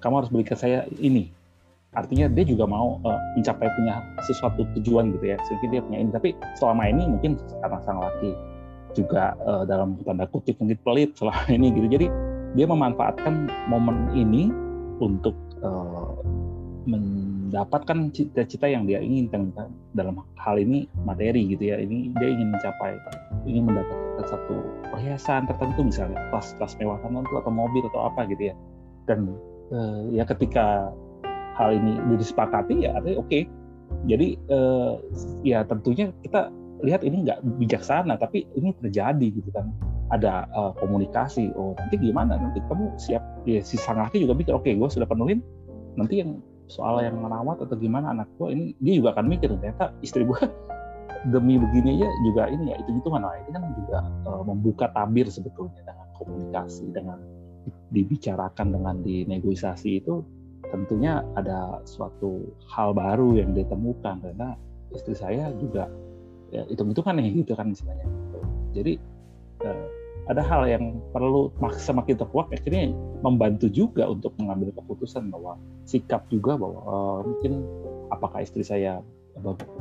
[0.00, 1.32] Kamu harus belikan saya ini.
[1.94, 5.38] Artinya dia juga mau uh, mencapai punya sesuatu tujuan gitu ya.
[5.46, 6.10] Sehingga dia punya ini.
[6.10, 8.34] Tapi selama ini mungkin karena sang laki
[8.94, 11.86] juga uh, dalam tanda kutip mungkin pelit selama ini gitu.
[11.86, 12.06] Jadi
[12.54, 14.50] dia memanfaatkan momen ini
[15.02, 16.14] untuk uh,
[17.54, 19.54] mendapatkan cita-cita yang dia inginkan
[19.94, 21.78] dalam hal ini materi gitu ya.
[21.78, 22.98] Ini dia ingin mencapai
[23.46, 24.58] ingin mendapatkan satu
[24.90, 28.54] perhiasan tertentu misalnya tas tas mewah tertentu atau mobil atau apa gitu ya.
[29.06, 29.38] Dan
[29.70, 30.90] uh, ya ketika
[31.54, 33.30] hal ini disepakati ya artinya oke.
[33.30, 33.46] Okay.
[34.10, 34.98] jadi uh,
[35.46, 36.50] ya tentunya kita
[36.82, 39.70] lihat ini nggak bijaksana tapi ini terjadi gitu kan.
[40.10, 42.34] Ada uh, komunikasi oh nanti gimana?
[42.34, 43.22] Nanti kamu siap.
[43.46, 45.38] Ya si sang laki juga pikir oke okay, gue sudah penuhin
[45.94, 46.42] nanti yang
[46.74, 50.40] soal yang merawat atau gimana anak gue ini dia juga akan mikir ternyata istri gue
[51.32, 55.30] demi begini aja juga ini ya itu gitu mana ini kan juga uh, membuka tabir
[55.30, 57.18] sebetulnya dengan komunikasi dengan
[57.94, 60.20] dibicarakan dengan dinegosiasi itu
[60.74, 64.20] tentunya ada suatu hal baru yang ditemukan.
[64.20, 64.58] Karena
[64.90, 65.86] istri saya juga
[66.50, 68.06] ya itu itu kan ya gitu kan misalnya
[68.70, 68.94] jadi
[69.66, 69.86] uh,
[70.24, 76.56] ada hal yang perlu semakin terkuat akhirnya membantu juga untuk mengambil keputusan bahwa sikap juga
[76.56, 77.60] bahwa uh, mungkin
[78.08, 79.04] apakah istri saya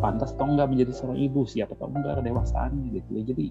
[0.01, 3.09] pantas atau enggak menjadi seorang ibu siap atau enggak kedewasaannya gitu.
[3.15, 3.45] Ya jadi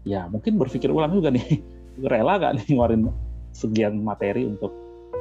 [0.00, 1.60] ya mungkin berpikir ulang juga nih
[2.12, 3.12] rela gak nih ngeluarin
[3.52, 4.72] sekian materi untuk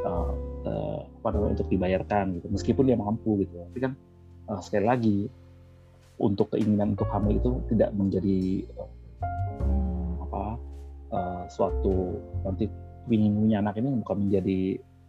[0.06, 0.32] uh,
[0.64, 2.48] uh, untuk dibayarkan gitu.
[2.48, 3.60] Meskipun dia mampu gitu.
[3.60, 3.92] Tapi kan
[4.48, 5.18] uh, sekali lagi
[6.20, 8.92] untuk keinginan untuk hamil itu tidak menjadi uh,
[11.14, 12.70] uh, suatu nanti
[13.10, 14.60] ingin punya anak ini bukan menjadi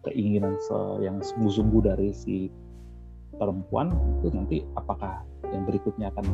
[0.08, 0.56] keinginan
[1.04, 2.48] yang sungguh-sungguh dari si
[3.36, 5.20] perempuan itu nanti apakah
[5.52, 6.26] yang berikutnya akan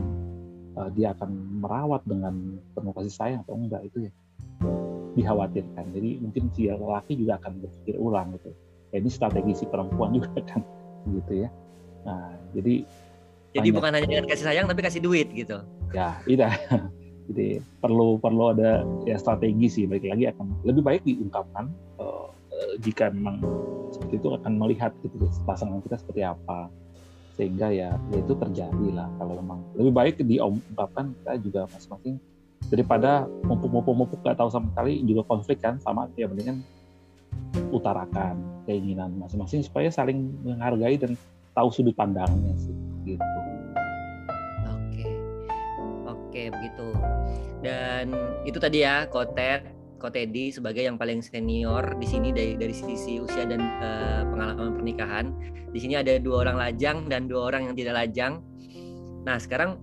[0.79, 1.31] uh, dia akan
[1.63, 4.13] merawat dengan penuh kasih sayang atau enggak itu ya
[5.17, 5.85] dikhawatirkan.
[5.97, 8.53] Jadi mungkin si laki juga akan berpikir ulang gitu.
[8.95, 10.63] Ya, ini strategi si perempuan juga kan
[11.11, 11.49] gitu ya.
[12.07, 12.87] Nah jadi
[13.57, 15.65] jadi bukan hanya dengan kasih sayang tapi kasih duit gitu.
[15.97, 16.55] Ya tidak
[17.31, 19.85] jadi perlu perlu ada ya strategi sih.
[19.87, 21.67] Balik lagi akan lebih baik diungkapkan
[21.99, 22.31] uh,
[22.83, 23.43] jika memang
[23.91, 26.71] seperti itu akan melihat gitu pasangan kita seperti apa.
[27.37, 29.09] Sehingga ya, ya itu terjadi lah.
[29.21, 32.17] Kalau memang lebih baik diungkapkan kita juga masing-masing
[32.67, 36.65] daripada mumpuk-mumpuk-mumpuk gak tahu sama sekali juga konflik kan sama ya mendingan
[37.71, 41.15] utarakan keinginan masing-masing supaya saling menghargai dan
[41.55, 42.75] tahu sudut pandangnya sih
[46.37, 46.89] Oke, begitu.
[47.65, 48.13] Dan
[48.45, 53.49] itu tadi ya, Kotet, Kotedi sebagai yang paling senior di sini dari dari sisi usia
[53.49, 55.33] dan uh, pengalaman pernikahan.
[55.73, 58.45] Di sini ada dua orang lajang dan dua orang yang tidak lajang.
[59.25, 59.81] Nah, sekarang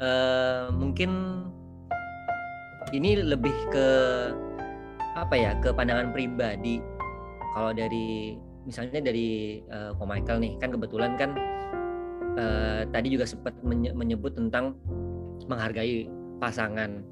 [0.00, 1.44] uh, mungkin
[2.96, 3.88] ini lebih ke
[5.20, 6.80] apa ya, ke pandangan pribadi.
[7.52, 11.36] Kalau dari misalnya dari uh, Ko Michael nih, kan kebetulan kan
[12.40, 14.80] uh, tadi juga sempat menyebut tentang
[15.48, 16.08] menghargai
[16.40, 17.04] pasangan.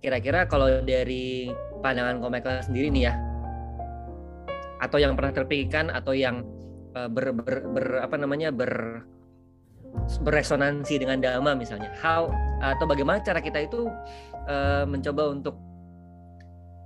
[0.00, 3.14] Kira-kira kalau dari pandangan Komekel sendiri nih ya,
[4.80, 6.44] atau yang pernah terpikirkan atau yang
[6.94, 9.02] uh, ber, ber, ber apa namanya ber
[10.20, 12.28] beresonansi dengan dhamma misalnya, how
[12.60, 13.88] atau bagaimana cara kita itu
[14.46, 15.56] uh, mencoba untuk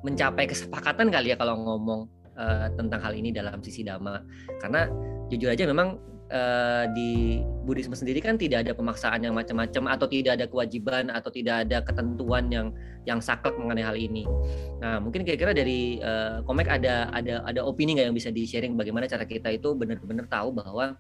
[0.07, 2.01] mencapai kesepakatan kali ya kalau ngomong
[2.39, 4.23] uh, tentang hal ini dalam sisi dhamma,
[4.63, 4.87] karena
[5.29, 5.99] jujur aja memang
[6.31, 11.31] uh, di Buddhisme sendiri kan tidak ada pemaksaan yang macam-macam atau tidak ada kewajiban atau
[11.31, 12.73] tidak ada ketentuan yang
[13.05, 14.25] yang saklek mengenai hal ini.
[14.81, 19.11] Nah, mungkin kira-kira dari uh, Komek ada ada ada opini nggak yang bisa di-sharing bagaimana
[19.11, 20.97] cara kita itu benar-benar tahu bahwa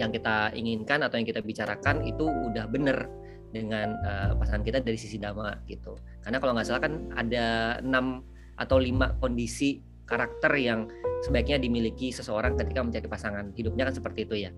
[0.00, 3.10] yang kita inginkan atau yang kita bicarakan itu udah benar
[3.52, 5.96] dengan uh, pasangan kita dari sisi dhamma gitu.
[6.24, 8.24] Karena kalau nggak salah kan ada enam
[8.56, 10.88] atau lima kondisi karakter yang
[11.22, 13.54] sebaiknya dimiliki seseorang ketika mencari pasangan.
[13.54, 14.50] Hidupnya kan seperti itu ya.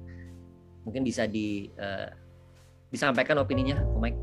[0.85, 2.09] Mungkin bisa di uh,
[2.89, 4.21] disampaikan opininya Om Mike.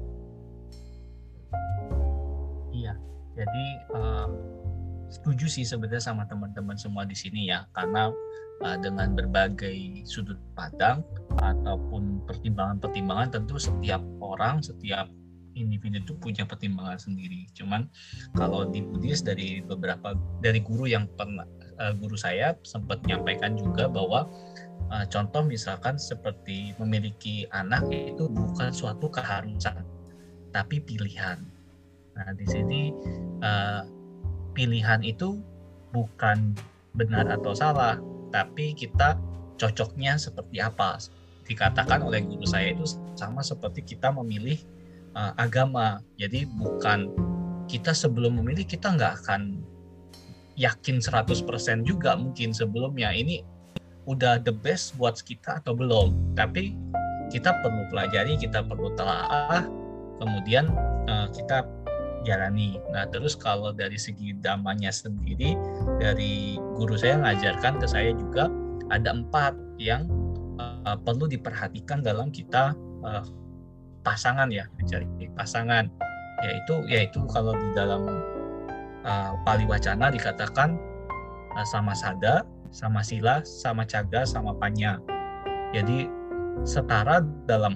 [2.72, 2.94] Iya
[3.36, 3.66] jadi
[3.96, 4.28] uh,
[5.12, 8.12] setuju sih sebenarnya sama teman-teman semua di sini ya karena
[8.64, 11.04] uh, dengan berbagai sudut pandang
[11.40, 15.08] ataupun pertimbangan-pertimbangan tentu setiap orang setiap
[15.52, 17.44] individu itu punya pertimbangan sendiri.
[17.52, 17.92] Cuman
[18.40, 21.44] kalau di Buddhis dari beberapa dari guru yang pernah
[21.82, 24.30] uh, guru saya sempat menyampaikan juga bahwa
[24.94, 29.82] uh, contoh misalkan seperti memiliki anak itu bukan suatu keharusan
[30.54, 31.42] tapi pilihan.
[32.14, 32.94] Nah di sini
[33.42, 33.82] uh,
[34.54, 35.42] pilihan itu
[35.90, 36.54] bukan
[36.94, 37.98] benar atau salah,
[38.30, 39.18] tapi kita
[39.58, 41.02] cocoknya seperti apa.
[41.48, 42.86] Dikatakan oleh guru saya itu
[43.18, 44.60] sama seperti kita memilih
[45.36, 46.00] agama.
[46.16, 47.12] Jadi bukan
[47.68, 49.60] kita sebelum memilih kita nggak akan
[50.62, 51.42] yakin 100%
[51.90, 53.42] juga mungkin sebelumnya ini
[54.06, 56.38] udah the best buat kita atau belum.
[56.38, 56.78] Tapi
[57.34, 59.66] kita perlu pelajari, kita perlu telaah,
[60.22, 60.70] kemudian
[61.10, 61.66] uh, kita
[62.22, 62.78] jalani.
[62.94, 65.58] Nah, terus kalau dari segi damanya sendiri,
[65.98, 68.46] dari guru saya ngajarkan ke saya juga
[68.94, 70.06] ada empat yang
[70.62, 73.26] uh, perlu diperhatikan dalam kita uh,
[74.02, 75.06] pasangan ya mencari
[75.38, 75.86] pasangan
[76.42, 78.02] yaitu yaitu kalau di dalam
[79.06, 80.78] uh, Pali Wacana dikatakan
[81.56, 85.02] uh, sama sada, sama sila, sama caga, sama panya.
[85.72, 86.08] Jadi
[86.68, 87.76] setara dalam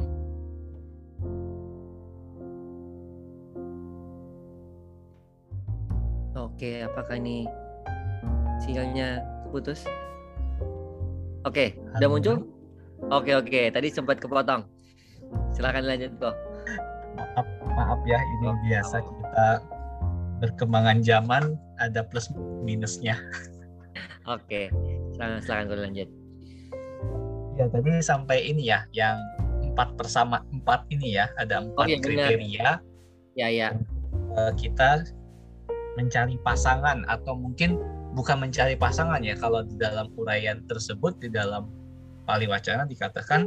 [6.35, 7.43] Oke, apakah ini
[8.63, 9.19] sinyalnya
[9.51, 9.83] putus?
[11.43, 12.47] Oke, udah muncul?
[13.11, 13.75] Oke, oke.
[13.75, 14.63] Tadi sempat kepotong.
[15.51, 16.35] Silakan lanjut kok.
[17.19, 19.47] Maaf, maaf ya ini oh, biasa kita
[20.45, 22.29] berkembangan zaman ada plus
[22.61, 23.17] minusnya.
[24.29, 24.69] Oke,
[25.17, 26.09] silakan silakan gue lanjut.
[27.57, 29.17] Ya tadi sampai ini ya yang
[29.65, 32.69] empat bersama empat ini ya ada empat oh, ya, kriteria.
[33.33, 33.69] Ya ya.
[34.37, 35.03] Eh, kita
[35.97, 37.79] mencari pasangan atau mungkin
[38.15, 41.71] bukan mencari pasangan ya kalau di dalam uraian tersebut di dalam
[42.25, 43.45] Pali Wacana dikatakan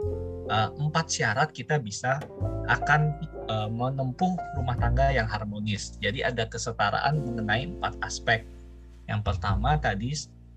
[0.48, 2.22] uh, empat syarat kita bisa
[2.68, 3.16] akan
[3.48, 5.96] uh, menempuh rumah tangga yang harmonis.
[5.98, 8.44] Jadi ada kesetaraan mengenai empat aspek.
[9.08, 10.12] Yang pertama tadi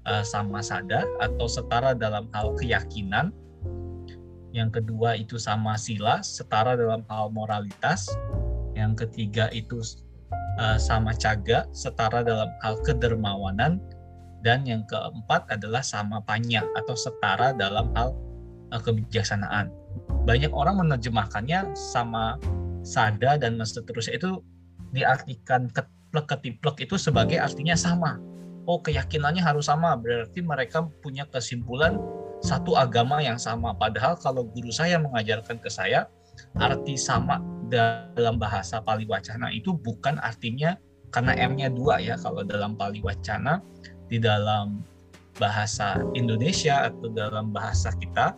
[0.05, 3.31] uh, sama sada atau setara dalam hal keyakinan.
[4.51, 8.11] Yang kedua itu sama sila, setara dalam hal moralitas.
[8.75, 9.79] Yang ketiga itu
[10.59, 13.79] uh, sama caga, setara dalam hal kedermawanan
[14.43, 18.11] dan yang keempat adalah sama panya atau setara dalam hal
[18.73, 19.80] kebijaksanaan.
[20.21, 22.37] Banyak orang menerjemahkannya sama
[22.85, 24.41] sada dan seterusnya itu
[24.93, 28.21] diartikan keplek ketiplek itu sebagai artinya sama.
[28.69, 31.97] Oh keyakinannya harus sama berarti mereka punya kesimpulan
[32.45, 33.73] satu agama yang sama.
[33.73, 36.05] Padahal kalau guru saya mengajarkan ke saya
[36.57, 37.41] arti sama
[37.71, 40.75] dalam bahasa Pali Wacana itu bukan artinya
[41.11, 43.63] karena M-nya dua ya kalau dalam Pali Wacana
[44.11, 44.83] di dalam
[45.39, 48.35] bahasa Indonesia atau dalam bahasa kita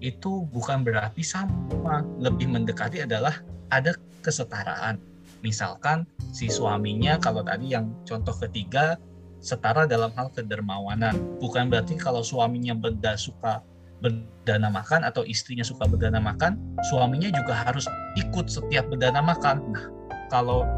[0.00, 2.04] itu bukan berarti sama.
[2.20, 3.40] Lebih mendekati adalah
[3.72, 5.00] ada kesetaraan.
[5.44, 8.98] Misalkan si suaminya kalau tadi yang contoh ketiga
[9.38, 11.14] setara dalam hal kedermawanan.
[11.38, 13.62] Bukan berarti kalau suaminya benda suka
[14.00, 16.60] berdana makan atau istrinya suka berdana makan
[16.92, 17.88] suaminya juga harus
[18.20, 19.72] ikut setiap berdana makan.
[19.72, 19.86] Nah
[20.28, 20.68] kalau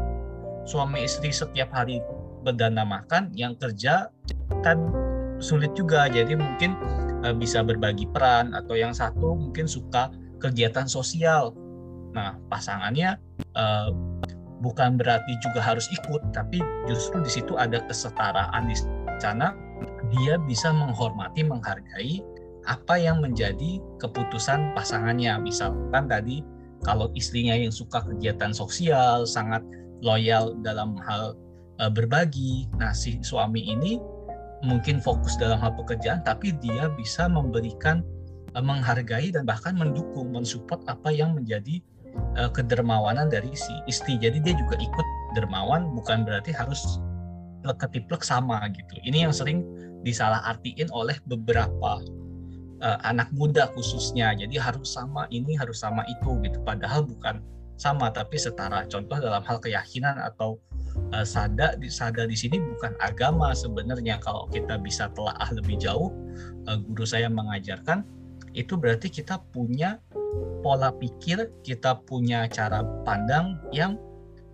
[0.63, 1.99] suami istri setiap hari
[2.45, 4.07] berdana makan yang kerja
[4.63, 4.77] kan
[5.41, 6.07] sulit juga.
[6.07, 6.75] Jadi mungkin
[7.23, 11.55] uh, bisa berbagi peran atau yang satu mungkin suka kegiatan sosial.
[12.15, 13.19] Nah pasangannya
[13.55, 13.91] uh,
[14.59, 18.75] bukan berarti juga harus ikut tapi justru di situ ada kesetaraan di
[19.19, 19.55] sana.
[20.09, 22.23] Dia bisa menghormati menghargai
[22.65, 25.37] apa yang menjadi keputusan pasangannya.
[25.39, 26.43] Misalkan tadi
[26.83, 29.63] kalau istrinya yang suka kegiatan sosial sangat
[29.99, 31.35] loyal dalam hal
[31.79, 32.67] uh, berbagi.
[32.79, 33.99] Nah, si suami ini
[34.63, 38.03] mungkin fokus dalam hal pekerjaan, tapi dia bisa memberikan
[38.55, 41.79] uh, menghargai dan bahkan mendukung, mensupport apa yang menjadi
[42.35, 44.19] uh, kedermawanan dari si istri.
[44.19, 45.07] Jadi dia juga ikut
[45.37, 46.99] dermawan, bukan berarti harus
[47.79, 48.95] ketiplek sama gitu.
[49.03, 49.67] Ini yang sering
[50.07, 51.99] disalah artiin oleh beberapa
[52.79, 54.31] uh, anak muda khususnya.
[54.35, 56.59] Jadi harus sama ini, harus sama itu gitu.
[56.63, 57.43] Padahal bukan
[57.75, 58.87] sama tapi setara.
[58.87, 60.59] Contoh dalam hal keyakinan atau
[61.13, 66.13] uh, sada di sada di sini bukan agama sebenarnya kalau kita bisa telaah lebih jauh
[66.69, 68.05] uh, guru saya mengajarkan
[68.53, 70.01] itu berarti kita punya
[70.61, 73.95] pola pikir, kita punya cara pandang yang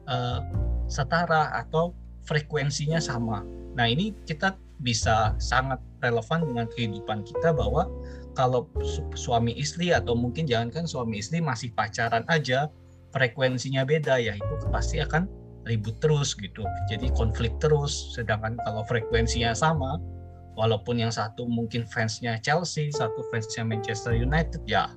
[0.07, 0.43] uh,
[0.85, 1.95] setara atau
[2.27, 3.41] frekuensinya sama.
[3.75, 7.87] Nah, ini kita bisa sangat relevan dengan kehidupan kita bahwa
[8.35, 8.67] kalau
[9.15, 12.67] suami istri atau mungkin jangankan suami istri masih pacaran aja
[13.15, 15.31] frekuensinya beda ya itu pasti akan
[15.65, 16.63] ribut terus gitu.
[16.87, 19.97] Jadi konflik terus sedangkan kalau frekuensinya sama
[20.55, 24.93] walaupun yang satu mungkin fansnya Chelsea satu fansnya Manchester United ya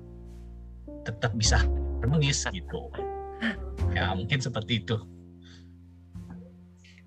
[1.03, 1.65] tetap bisa
[2.05, 2.93] harmonis gitu.
[3.97, 4.97] Ya mungkin seperti itu.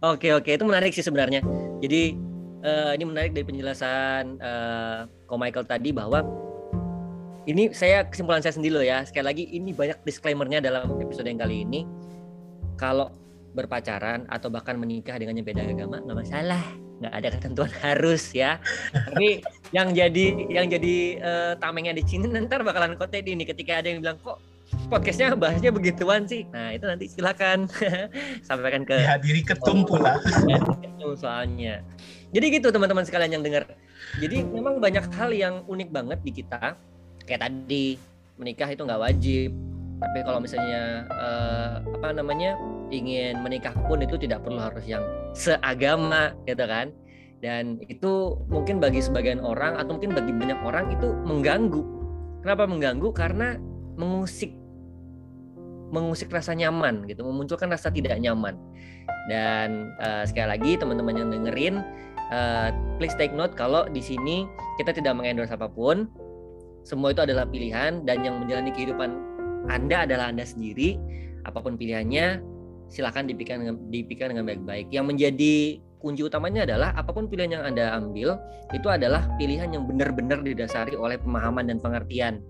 [0.01, 1.45] Oke oke itu menarik sih sebenarnya.
[1.79, 2.17] Jadi
[2.65, 6.25] uh, ini menarik dari penjelasan uh, Ko Michael tadi bahwa
[7.45, 9.05] ini saya kesimpulan saya sendiri loh ya.
[9.05, 11.85] Sekali lagi ini banyak disclaimernya dalam episode yang kali ini.
[12.81, 13.13] Kalau
[13.51, 16.63] berpacaran atau bahkan menikah dengan yang beda agama nggak masalah.
[17.01, 18.57] Nggak ada ketentuan harus ya.
[18.93, 19.43] Tapi
[19.75, 23.99] yang jadi yang jadi uh, tamengnya di sini nanti bakalan kote ini ketika ada yang
[24.03, 24.39] bilang kok
[24.87, 26.47] podcastnya bahasnya begituan sih?
[26.51, 27.67] Nah itu nanti silakan
[28.47, 30.19] sampaikan ke ya diri ketum pula.
[30.23, 31.83] Ketum soalnya.
[32.31, 33.67] Jadi gitu teman-teman sekalian yang dengar.
[34.19, 36.79] Jadi memang banyak hal yang unik banget di kita.
[37.27, 37.99] Kayak tadi
[38.39, 39.51] menikah itu nggak wajib.
[40.01, 42.57] Tapi kalau misalnya uh, apa namanya
[42.91, 45.01] ingin menikah pun itu tidak perlu harus yang
[45.33, 46.91] seagama gitu kan?
[47.41, 51.81] Dan itu mungkin bagi sebagian orang atau mungkin bagi banyak orang itu mengganggu.
[52.45, 53.09] Kenapa mengganggu?
[53.15, 53.57] Karena
[53.97, 54.53] mengusik
[55.91, 57.25] mengusik rasa nyaman gitu.
[57.27, 58.55] Memunculkan rasa tidak nyaman.
[59.27, 61.75] Dan uh, sekali lagi teman-teman yang dengerin
[62.31, 64.47] uh, please take note kalau di sini
[64.79, 66.07] kita tidak mengendorse apa pun.
[66.81, 69.13] Semua itu adalah pilihan dan yang menjalani kehidupan
[69.69, 70.97] anda adalah anda sendiri.
[71.45, 72.41] Apa pun pilihannya
[72.91, 74.91] silahkan dipikirkan dengan, dipikirkan dengan baik-baik.
[74.91, 75.55] Yang menjadi
[76.03, 78.35] kunci utamanya adalah apa pun pilihan yang Anda ambil,
[78.75, 82.43] itu adalah pilihan yang benar-benar didasari oleh pemahaman dan pengertian.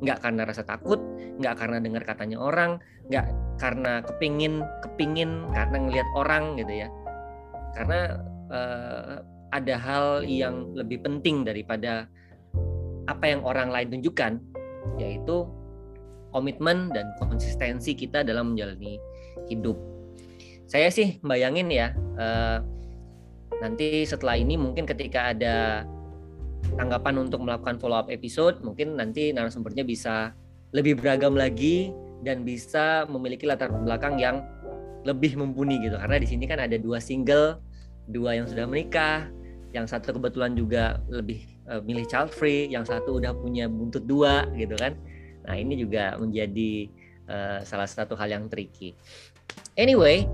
[0.00, 1.02] Nggak karena rasa takut,
[1.42, 2.78] nggak karena dengar katanya orang,
[3.10, 3.26] nggak
[3.58, 6.88] karena kepingin, kepingin karena ngelihat orang gitu ya.
[7.74, 8.16] Karena
[8.48, 9.20] uh,
[9.50, 12.06] ada hal yang lebih penting daripada
[13.10, 14.38] apa yang orang lain tunjukkan,
[15.02, 15.50] yaitu
[16.30, 19.02] komitmen dan konsistensi kita dalam menjalani
[19.48, 19.76] hidup.
[20.70, 22.62] Saya sih bayangin ya, uh,
[23.58, 25.82] nanti setelah ini mungkin ketika ada
[26.78, 30.30] tanggapan untuk melakukan follow up episode, mungkin nanti narasumbernya bisa
[30.70, 31.90] lebih beragam lagi
[32.22, 34.46] dan bisa memiliki latar belakang yang
[35.02, 35.96] lebih mumpuni gitu.
[35.98, 37.58] Karena di sini kan ada dua single,
[38.12, 39.26] dua yang sudah menikah,
[39.74, 44.46] yang satu kebetulan juga lebih uh, milih child free, yang satu udah punya buntut dua
[44.54, 44.94] gitu kan.
[45.48, 46.86] Nah ini juga menjadi
[47.30, 48.98] uh, salah satu hal yang tricky.
[49.78, 50.26] Anyway,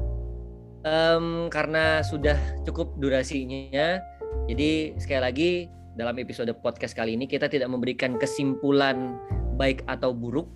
[0.82, 4.00] um, karena sudah cukup durasinya,
[4.48, 5.50] jadi sekali lagi
[5.96, 9.16] dalam episode podcast kali ini kita tidak memberikan kesimpulan
[9.60, 10.48] baik atau buruk,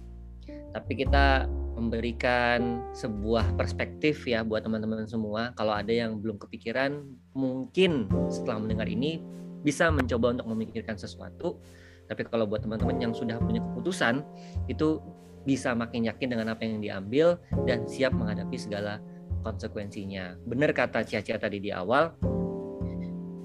[0.72, 1.48] tapi kita
[1.80, 5.56] memberikan sebuah perspektif ya buat teman-teman semua.
[5.56, 7.00] Kalau ada yang belum kepikiran,
[7.32, 9.24] mungkin setelah mendengar ini
[9.64, 11.56] bisa mencoba untuk memikirkan sesuatu.
[12.04, 14.20] Tapi kalau buat teman-teman yang sudah punya keputusan,
[14.68, 15.00] itu
[15.48, 19.00] bisa makin yakin dengan apa yang diambil dan siap menghadapi segala
[19.40, 20.36] konsekuensinya.
[20.44, 22.12] Benar kata Cia-Cia tadi di awal,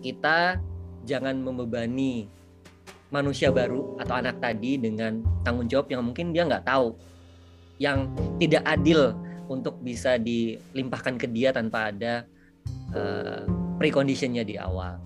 [0.04, 0.60] kita
[1.08, 2.28] jangan membebani
[3.14, 7.00] manusia baru atau anak tadi dengan tanggung jawab yang mungkin dia nggak tahu,
[7.80, 9.16] yang tidak adil
[9.48, 12.26] untuk bisa dilimpahkan ke dia tanpa ada
[12.92, 13.46] uh,
[13.78, 15.00] preconditionnya di awal.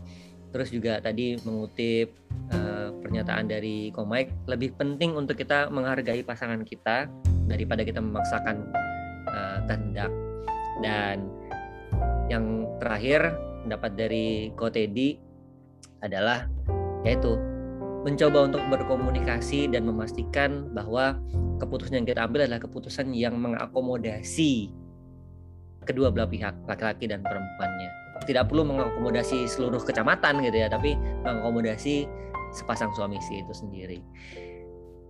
[0.49, 2.09] Terus juga tadi mengutip
[2.49, 7.05] uh, pernyataan dari Komik, lebih penting untuk kita menghargai pasangan kita
[7.45, 8.69] daripada kita memaksakan
[9.29, 9.61] uh.
[10.79, 11.27] Dan
[12.31, 13.35] yang terakhir
[13.67, 15.19] pendapat dari Kotedi
[15.99, 16.47] adalah
[17.03, 17.35] yaitu
[18.07, 21.19] mencoba untuk berkomunikasi dan memastikan bahwa
[21.59, 24.71] keputusan yang kita ambil adalah keputusan yang mengakomodasi
[25.83, 32.09] kedua belah pihak, laki-laki dan perempuannya tidak perlu mengakomodasi seluruh kecamatan gitu ya tapi mengakomodasi
[32.51, 33.99] sepasang suami istri itu sendiri.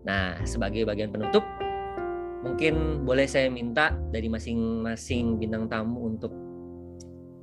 [0.03, 1.43] Nah sebagai bagian penutup
[2.43, 6.31] mungkin boleh saya minta dari masing-masing bintang tamu untuk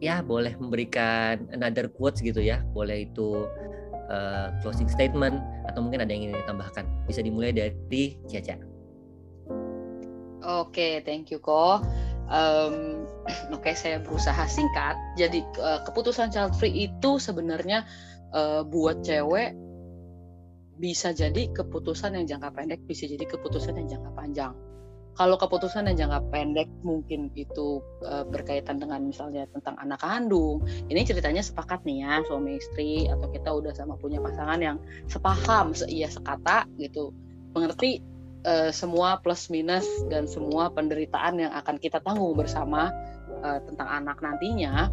[0.01, 2.61] ya boleh memberikan another quotes gitu ya.
[2.77, 3.49] Boleh itu
[4.13, 6.85] uh, closing statement atau mungkin ada yang ingin ditambahkan.
[7.09, 8.57] Bisa dimulai dari Caca.
[10.47, 11.83] Oke, okay, thank you kok
[12.31, 13.07] um,
[13.55, 14.95] oke okay, saya berusaha singkat.
[15.19, 17.87] Jadi uh, keputusan child free itu sebenarnya
[18.35, 19.55] uh, buat cewek
[20.77, 24.53] bisa jadi keputusan yang jangka pendek bisa jadi keputusan yang jangka panjang.
[25.17, 30.61] Kalau keputusan yang jangka pendek mungkin itu uh, berkaitan dengan misalnya tentang anak kandung
[30.93, 34.77] ini ceritanya sepakat nih ya suami istri atau kita udah sama punya pasangan yang
[35.09, 37.17] sepaham seia sekata gitu.
[37.57, 38.05] Mengerti
[38.47, 42.95] uh, semua plus minus dan semua penderitaan yang akan kita tanggung bersama
[43.43, 44.89] uh, tentang anak nantinya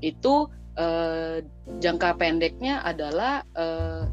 [0.00, 0.48] itu
[0.80, 1.38] uh,
[1.78, 4.08] jangka pendeknya adalah uh,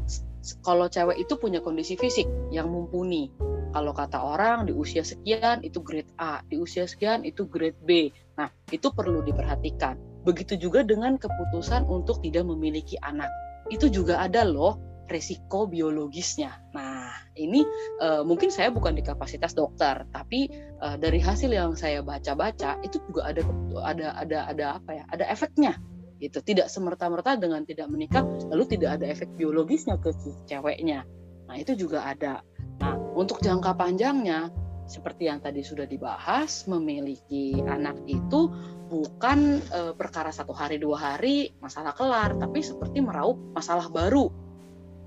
[0.62, 3.30] kalau cewek itu punya kondisi fisik yang mumpuni.
[3.72, 8.10] Kalau kata orang di usia sekian itu grade A, di usia sekian itu grade B.
[8.36, 9.96] Nah, itu perlu diperhatikan.
[10.26, 13.30] Begitu juga dengan keputusan untuk tidak memiliki anak.
[13.70, 16.58] Itu juga ada loh resiko biologisnya.
[16.74, 17.64] Nah, ini
[18.00, 20.48] uh, mungkin saya bukan di kapasitas dokter, tapi
[20.80, 23.42] uh, dari hasil yang saya baca-baca itu juga ada
[23.82, 25.04] ada ada ada apa ya?
[25.10, 25.78] Ada efeknya.
[26.22, 26.38] Gitu.
[26.38, 30.14] Tidak semerta-merta dengan tidak menikah lalu tidak ada efek biologisnya ke
[30.46, 31.02] ceweknya.
[31.50, 32.46] Nah, itu juga ada.
[32.78, 34.54] Nah, untuk jangka panjangnya
[34.86, 38.50] seperti yang tadi sudah dibahas, memiliki anak itu
[38.92, 44.28] bukan e, perkara satu hari dua hari masalah kelar, tapi seperti meraup masalah baru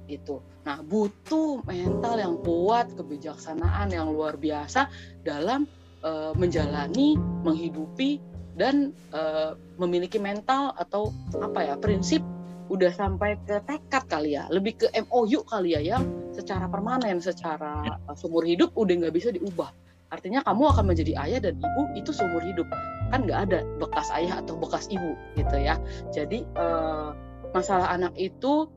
[0.05, 0.41] gitu.
[0.65, 4.89] Nah, butuh mental yang kuat, kebijaksanaan yang luar biasa
[5.21, 5.69] dalam
[6.01, 8.17] uh, menjalani, menghidupi
[8.55, 11.11] dan uh, memiliki mental atau
[11.43, 12.23] apa ya prinsip
[12.65, 18.01] udah sampai ke tekad kali ya, lebih ke MOU kali ya yang secara permanen, secara
[18.09, 19.69] uh, seumur hidup udah nggak bisa diubah.
[20.09, 22.69] Artinya kamu akan menjadi ayah dan ibu itu seumur hidup
[23.09, 25.77] kan nggak ada bekas ayah atau bekas ibu gitu ya.
[26.13, 27.13] Jadi uh,
[27.53, 28.69] masalah anak itu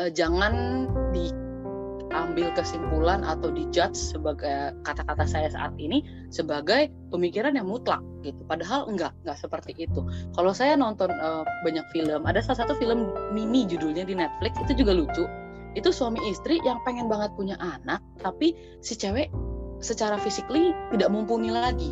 [0.00, 8.02] uh, jangan diambil kesimpulan atau dijudge sebagai kata-kata saya saat ini sebagai pemikiran yang mutlak
[8.22, 8.38] gitu.
[8.46, 10.00] Padahal enggak, enggak seperti itu.
[10.34, 14.84] Kalau saya nonton uh, banyak film, ada salah satu film Mimi judulnya di Netflix itu
[14.84, 15.24] juga lucu.
[15.74, 19.26] Itu suami istri yang pengen banget punya anak, tapi si cewek
[19.82, 21.90] secara physically tidak mumpuni lagi.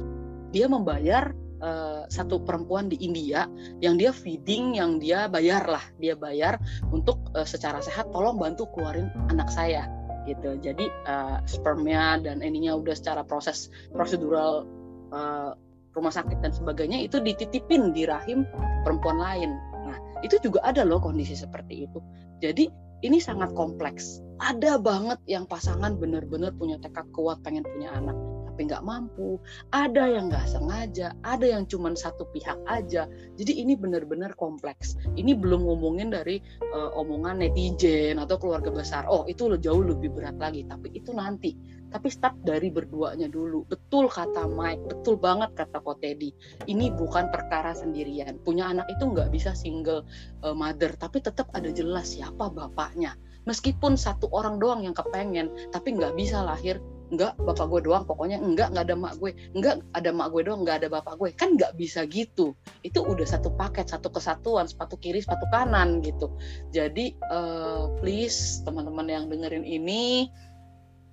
[0.55, 3.47] Dia membayar uh, satu perempuan di India
[3.79, 5.85] yang dia feeding yang dia bayar lah.
[6.03, 6.59] Dia bayar
[6.91, 9.87] untuk uh, secara sehat tolong bantu keluarin anak saya
[10.27, 10.59] gitu.
[10.59, 14.67] Jadi uh, spermnya dan ininya udah secara proses prosedural
[15.15, 15.55] uh,
[15.93, 18.45] rumah sakit dan sebagainya itu dititipin di rahim
[18.83, 19.51] perempuan lain.
[19.87, 19.97] Nah
[20.27, 21.99] itu juga ada loh kondisi seperti itu.
[22.43, 22.67] Jadi
[23.03, 24.23] ini sangat kompleks.
[24.39, 28.15] Ada banget yang pasangan benar-benar punya tekad kuat pengen punya anak
[28.63, 29.43] tapi nggak mampu,
[29.75, 33.11] ada yang nggak sengaja, ada yang cuma satu pihak aja.
[33.35, 34.95] Jadi ini benar-benar kompleks.
[35.19, 36.39] Ini belum ngomongin dari
[36.71, 39.03] uh, omongan netizen atau keluarga besar.
[39.11, 41.59] Oh itu jauh lebih berat lagi, tapi itu nanti.
[41.91, 43.67] Tapi start dari berduanya dulu.
[43.67, 46.31] Betul kata Mike, betul banget kata Ko Teddy.
[46.71, 48.39] Ini bukan perkara sendirian.
[48.47, 50.07] Punya anak itu nggak bisa single
[50.47, 55.99] uh, mother, tapi tetap ada jelas siapa bapaknya meskipun satu orang doang yang kepengen tapi
[55.99, 56.79] nggak bisa lahir
[57.13, 59.37] enggak bapak gue doang pokoknya enggak nggak ada mak gue.
[59.53, 61.31] Enggak ada mak gue doang nggak ada bapak gue.
[61.37, 62.57] Kan nggak bisa gitu.
[62.81, 66.33] Itu udah satu paket satu kesatuan sepatu kiri sepatu kanan gitu.
[66.73, 70.33] Jadi uh, please teman-teman yang dengerin ini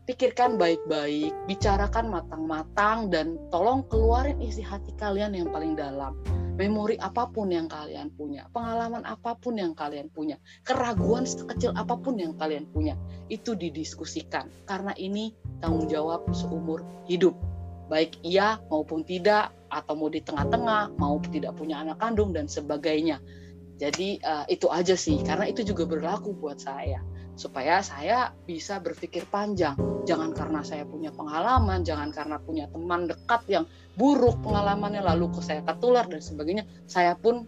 [0.09, 6.17] pikirkan baik-baik bicarakan matang-matang dan tolong keluarin isi hati kalian yang paling dalam
[6.57, 10.35] memori apa pun yang kalian punya, pengalaman apa pun yang kalian punya,
[10.67, 12.99] keraguan sekecil apa pun yang kalian punya,
[13.31, 15.31] itu didiskusikan karena ini
[15.63, 17.37] tanggung jawab seumur hidup.
[17.87, 23.23] Baik iya maupun tidak, atau mau di tengah-tengah, mau tidak punya anak kandung dan sebagainya.
[23.79, 26.99] Jadi uh, itu aja sih, karena itu juga berlaku buat saya
[27.39, 29.79] supaya saya bisa berpikir panjang.
[30.03, 33.63] Jangan karena saya punya pengalaman, jangan karena punya teman dekat yang
[33.95, 36.67] buruk pengalamannya lalu ke saya ketular dan sebagainya.
[36.83, 37.47] Saya pun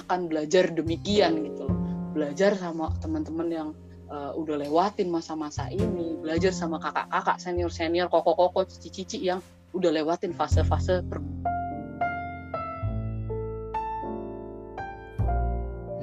[0.00, 1.76] akan belajar demikian gitu loh.
[2.16, 3.68] Belajar sama teman-teman yang
[4.08, 9.44] uh, udah lewatin masa-masa ini, belajar sama kakak-kakak senior-senior, koko-koko, cici-cici yang
[9.76, 11.20] udah lewatin fase-fase per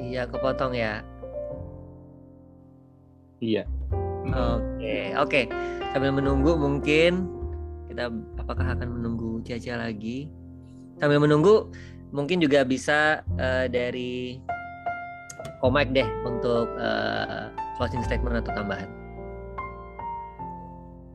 [0.05, 1.03] Iya, kepotong ya.
[3.43, 3.63] Iya.
[4.25, 5.03] Oke, okay.
[5.15, 5.29] oke.
[5.29, 5.45] Okay.
[5.93, 7.29] Sambil menunggu mungkin
[7.91, 10.27] kita apakah akan menunggu Caca lagi?
[10.99, 11.71] Sambil menunggu
[12.11, 14.39] mungkin juga bisa uh, dari
[15.63, 17.49] Komik deh untuk uh,
[17.79, 18.89] closing statement atau tambahan.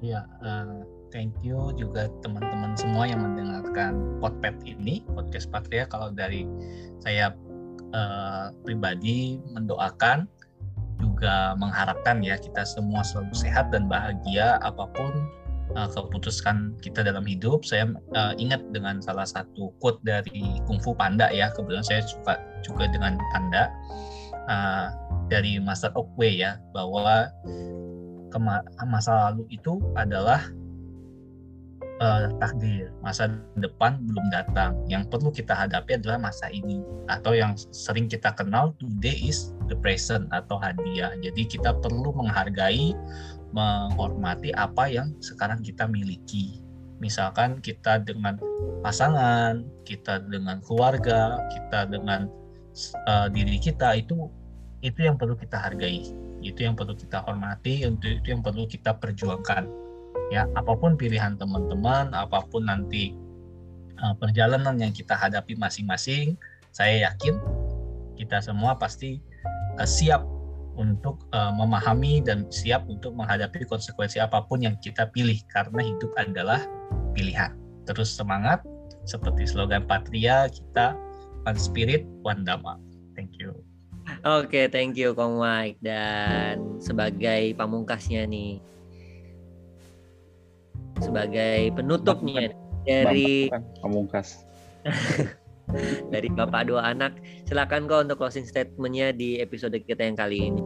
[0.00, 0.82] Ya, uh,
[1.12, 5.84] thank you juga teman-teman semua yang mendengarkan podcast ini, podcast Patria.
[5.86, 6.48] Kalau dari
[7.04, 7.36] saya
[7.92, 10.24] uh, pribadi mendoakan
[11.00, 15.12] juga mengharapkan ya kita semua selalu sehat dan bahagia apa pun
[15.74, 17.64] uh, keputuskan kita dalam hidup.
[17.64, 22.38] Saya uh, ingat dengan salah satu quote dari Kung Fu Panda ya, kebetulan saya suka
[22.62, 23.72] juga dengan Panda
[24.46, 24.86] uh,
[25.32, 27.30] dari Master Oakway ya, bahwa
[28.86, 30.38] masa lalu itu adalah
[32.00, 34.74] uh, takdir, masa depan belum datang.
[34.88, 39.76] Yang perlu kita hadapi adalah masa ini atau yang sering kita kenal today is the
[39.78, 41.12] present atau hadiah.
[41.20, 42.96] Jadi kita perlu menghargai,
[43.52, 46.64] menghormati apa yang sekarang kita miliki.
[47.00, 48.36] Misalkan kita dengan
[48.84, 52.28] pasangan, kita dengan keluarga, kita dengan
[53.08, 54.28] uh, diri kita itu
[54.80, 56.08] itu yang perlu kita hargai
[56.40, 59.68] itu yang perlu kita hormati untuk itu yang perlu kita perjuangkan
[60.30, 63.12] ya apa pun pilihan teman-teman apa pun nanti
[63.98, 66.38] uh, perjalanan yang kita hadapi masing-masing
[66.70, 67.36] saya yakin
[68.14, 69.18] kita semua pasti
[69.76, 70.22] uh, siap
[70.78, 76.08] untuk uh, memahami dan siap untuk menghadapi konsekuensi apa pun yang kita pilih karena hidup
[76.16, 76.62] adalah
[77.12, 77.52] pilihan.
[77.84, 78.62] Terus semangat
[79.04, 80.96] seperti slogan Patria kita
[81.44, 82.78] one spirit one dharma
[83.20, 83.52] thank you.
[84.24, 85.76] Oke, okay, thank you Kong Mike.
[85.84, 88.58] Dan sebagai pamungkasnya nih
[91.00, 92.52] sebagai penutupnya
[92.84, 93.48] dari
[93.80, 94.44] pamungkas
[96.14, 97.18] dari Bapak dua anak.
[97.46, 100.62] Silakan kok untuk closing statementnya di episode kita yang kali ini.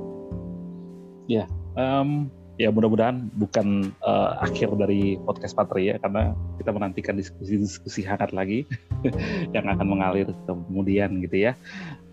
[1.24, 2.28] Ya, um,
[2.60, 8.62] ya mudah-mudahan bukan uh, akhir dari podcast Patria karena kita menantikan diskusi-diskusi hangat lagi
[9.56, 11.58] yang akan mengalir kemudian gitu ya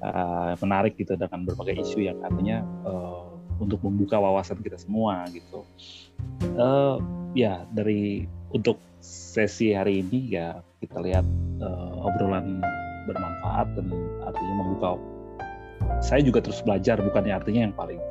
[0.01, 3.29] uh, menarik gitu dengan berbagai isu yang artinya uh,
[3.61, 5.61] untuk membuka wawasan kita semua gitu.
[6.57, 6.99] Uh,
[7.31, 11.25] ya dari untuk sesi hari ini ya kita lihat
[11.63, 12.59] uh, obrolan
[13.09, 13.87] bermanfaat dan
[14.25, 14.99] artinya membuka.
[16.01, 18.01] Saya juga terus belajar bukannya artinya yang paling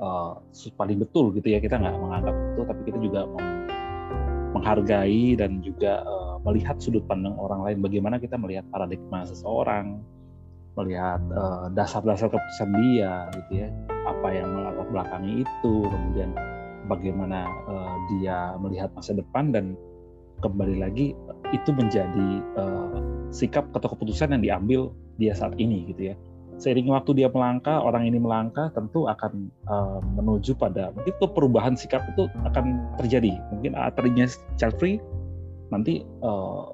[0.00, 0.40] uh,
[0.76, 3.20] paling betul gitu ya kita nggak menganggap itu tapi kita juga
[4.54, 9.98] menghargai dan juga uh, melihat sudut pandang orang lain bagaimana kita melihat paradigma seseorang
[10.74, 13.68] melihat uh, dasar-dasar keputusan dia gitu ya
[14.10, 16.30] apa yang melatar belakangi itu kemudian
[16.88, 19.74] bagaimana uh, dia melihat masa depan dan
[20.42, 21.16] kembali lagi
[21.54, 22.98] itu menjadi uh,
[23.30, 24.80] sikap atau keputusan yang diambil
[25.16, 26.16] dia saat ini gitu ya.
[26.54, 32.06] Seiring waktu dia melangkah orang ini melangkah tentu akan uh, menuju pada mungkin perubahan sikap
[32.14, 33.34] itu akan terjadi.
[33.50, 35.02] Mungkin tadinya child free
[35.74, 36.70] nanti uh,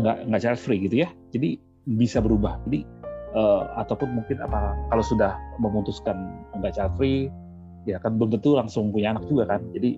[0.00, 1.08] nggak nggak child free gitu ya.
[1.32, 1.56] Jadi
[1.88, 2.60] bisa berubah.
[2.68, 2.84] Jadi
[3.32, 7.32] uh, ataupun mungkin apa kalau sudah memutuskan nggak child free
[7.84, 9.60] ya kan belum tentu langsung punya anak juga kan.
[9.72, 9.96] Jadi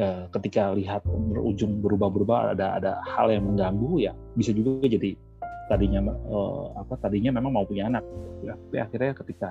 [0.00, 5.16] uh, ketika lihat berujung berubah-berubah ada ada hal yang mengganggu ya bisa juga jadi
[5.66, 6.00] tadinya
[6.30, 8.04] uh, apa tadinya memang mau punya anak
[8.44, 8.54] ya.
[8.56, 9.50] Tapi akhirnya ketika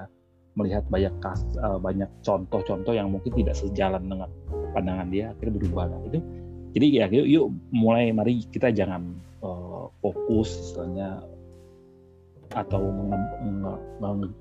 [0.55, 4.31] melihat banyak kas, uh, banyak contoh-contoh yang mungkin tidak sejalan dengan
[4.71, 5.91] pandangan dia akhirnya berubah.
[5.91, 6.19] Nah, itu
[6.75, 7.45] jadi ya yuk, yuk
[7.75, 11.23] mulai mari kita jangan uh, fokus istilahnya
[12.55, 12.79] atau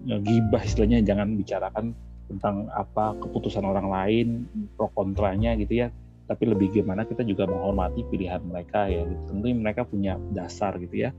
[0.06, 1.84] ngegibah istilahnya jangan bicarakan
[2.28, 4.28] tentang apa keputusan orang lain
[4.74, 5.88] pro kontranya gitu ya.
[6.24, 9.04] Tapi lebih gimana kita juga menghormati pilihan mereka ya.
[9.28, 11.10] Tentu mereka punya dasar gitu ya.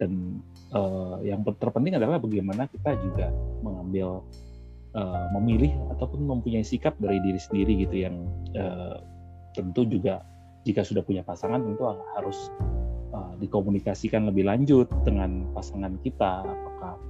[0.00, 0.40] Dan
[0.72, 3.28] uh, yang terpenting adalah bagaimana kita juga
[3.60, 4.24] mengambil
[4.96, 8.16] uh, memilih ataupun mempunyai sikap dari diri sendiri gitu yang
[8.56, 9.00] uh,
[9.52, 10.24] tentu juga
[10.64, 12.38] jika sudah punya pasangan tentu harus
[13.16, 16.44] uh, dikomunikasikan lebih lanjut dengan pasangan kita.
[16.44, 17.00] Apakah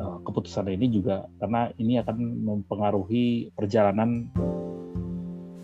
[0.00, 4.32] keputusan ini juga karena ini akan mempengaruhi perjalanan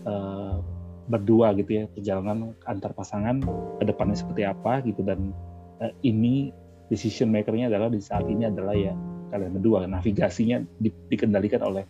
[0.05, 0.61] uh,
[1.07, 3.41] berdua gitu ya perjalanan antar pasangan
[3.79, 5.01] ke depannya seperti apa gitu.
[5.01, 5.33] Dan
[5.81, 6.51] uh, ini
[6.91, 8.93] decision makernya adalah di saat ini adalah ya
[9.33, 9.87] kalian berdua.
[9.87, 11.83] Navigasinya di, dikendalikan oleh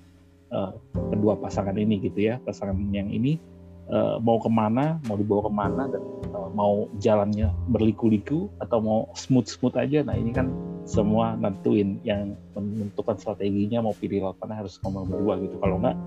[0.53, 0.71] uh,
[1.11, 2.39] kedua pasangan ini gitu ya.
[2.45, 3.41] Pasangan yang ini
[3.89, 8.99] uh, mau ke mana, mau dibawa ke mana dan uh, mau jalannya berliku-liku atau mau
[9.17, 10.05] smooth-smooth aja.
[10.05, 10.53] Nah ini kan
[10.87, 15.59] semua nentuin yang menentukan strateginya mau pilih laut harus ngomong berdua gitu.
[15.59, 15.99] Kalau enggak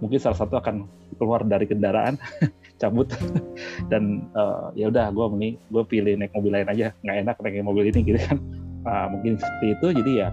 [0.00, 0.88] mungkin salah satu akan
[1.20, 2.16] keluar dari kendaraan
[2.80, 3.12] cabut.
[3.92, 6.96] Dan uh, ya udah gue mending gue pilih naik mobil lain aja.
[7.04, 8.40] Nggak enak naik mobil ini gitu kan.
[8.88, 9.86] Uh, mungkin seperti itu.
[10.00, 10.28] Jadi ya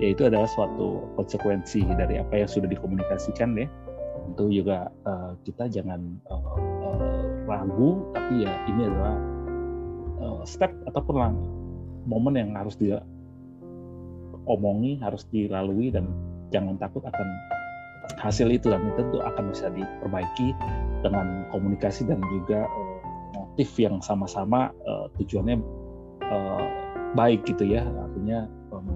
[0.00, 3.68] ya itu adalah suatu konsekuensi dari apa yang sudah dikomunikasikan ya.
[4.32, 6.00] Tentu juga uh, kita jangan
[6.32, 9.16] uh, uh, ragu tapi ya ini adalah
[10.24, 11.34] uh, step ataupun lang
[12.08, 13.04] momen yang harus dia
[14.46, 16.08] omongi harus dilalui dan
[16.50, 17.28] jangan takut akan
[18.18, 18.70] hasil itu.
[18.70, 20.54] Dan tentu akan bisa diperbaiki
[21.02, 22.98] dengan komunikasi dan juga uh,
[23.34, 25.58] motif yang sama-sama uh, tujuannya
[26.26, 26.66] uh,
[27.14, 27.86] baik gitu ya.
[27.86, 28.86] Artinya um,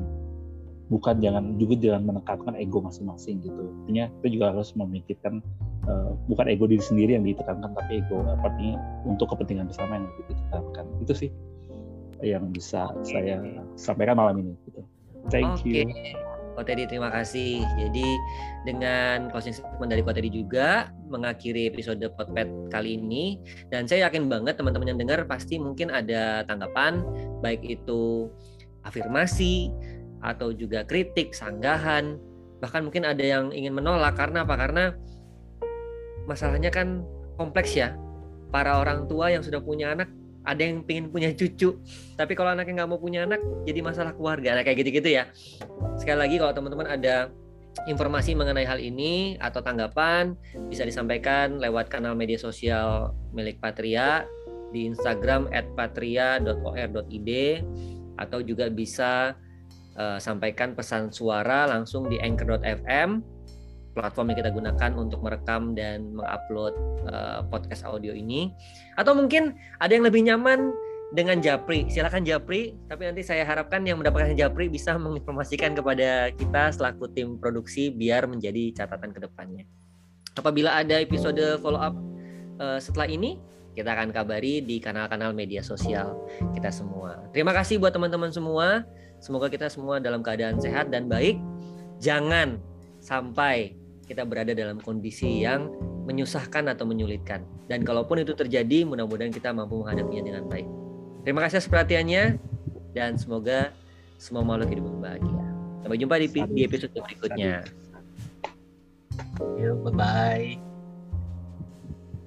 [0.86, 3.72] bukan jangan juga jangan menekankan ego masing-masing gitu.
[3.84, 5.42] Artinya kita juga harus memikirkan
[5.90, 10.24] uh, bukan ego diri sendiri yang ditekankan tapi ego artinya untuk kepentingan bersama yang lebih
[10.34, 10.86] ditekankan.
[11.02, 11.30] Itu sih
[12.24, 13.44] yang bisa saya
[13.76, 14.80] sampaikan malam ini gitu
[15.30, 15.86] thank okay.
[15.86, 16.26] you
[16.56, 17.60] Kotedi terima kasih.
[17.76, 18.08] Jadi
[18.64, 23.36] dengan closing statement dari Kotedi juga mengakhiri episode Potpet kali ini
[23.68, 27.04] dan saya yakin banget teman-teman yang dengar pasti mungkin ada tanggapan
[27.44, 28.32] baik itu
[28.88, 29.68] afirmasi
[30.24, 32.16] atau juga kritik, sanggahan,
[32.64, 34.56] bahkan mungkin ada yang ingin menolak karena apa?
[34.56, 34.84] Karena
[36.24, 37.04] masalahnya kan
[37.36, 37.92] kompleks ya.
[38.48, 40.08] Para orang tua yang sudah punya anak
[40.46, 41.82] ada yang pengen punya cucu
[42.14, 44.54] tapi kalau anaknya nggak mau punya anak jadi masalah keluarga.
[44.54, 45.28] Nah kayak gitu-gitu ya.
[45.98, 47.28] Sekali lagi kalau teman-teman ada
[47.84, 50.32] informasi mengenai hal ini atau tanggapan
[50.72, 54.24] bisa disampaikan lewat kanal media sosial milik Patria
[54.72, 57.30] di Instagram @patria.or.id
[58.16, 59.36] atau juga bisa
[60.00, 63.35] uh, sampaikan pesan suara langsung di anchor.fm
[63.96, 66.76] platform yang kita gunakan untuk merekam dan mengupload
[67.08, 68.52] uh, podcast audio ini.
[69.00, 70.76] Atau mungkin ada yang lebih nyaman
[71.16, 71.88] dengan Japri.
[71.88, 77.40] Silakan Japri tapi nanti saya harapkan yang mendapatkan Japri bisa menginformasikan kepada kita selaku tim
[77.40, 79.64] produksi biar menjadi catatan ke depannya
[80.36, 81.96] apabila ada episode follow up
[82.60, 83.40] uh, setelah ini
[83.76, 86.16] kita akan kabari di kanal-kanal media sosial
[86.56, 87.28] kita semua.
[87.36, 88.88] Terima kasih buat teman-teman semua.
[89.20, 91.36] Semoga kita semua dalam keadaan sehat dan baik.
[92.00, 92.56] Jangan
[93.00, 93.76] sampai
[94.06, 95.68] kita berada dalam kondisi yang
[96.06, 97.42] menyusahkan atau menyulitkan.
[97.66, 100.66] Dan kalaupun itu terjadi, mudah-mudahan kita mampu menghadapinya dengan baik.
[101.26, 102.38] Terima kasih atas perhatiannya
[102.94, 103.74] dan semoga
[104.16, 105.44] semua makhluk hidup bahagia.
[105.82, 107.66] Sampai jumpa di, di episode berikutnya.
[109.58, 110.56] Yo, bye-bye.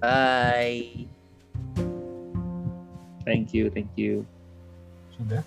[0.04, 1.08] Bye.
[3.24, 4.28] Thank you, thank you.
[5.16, 5.44] Sudah.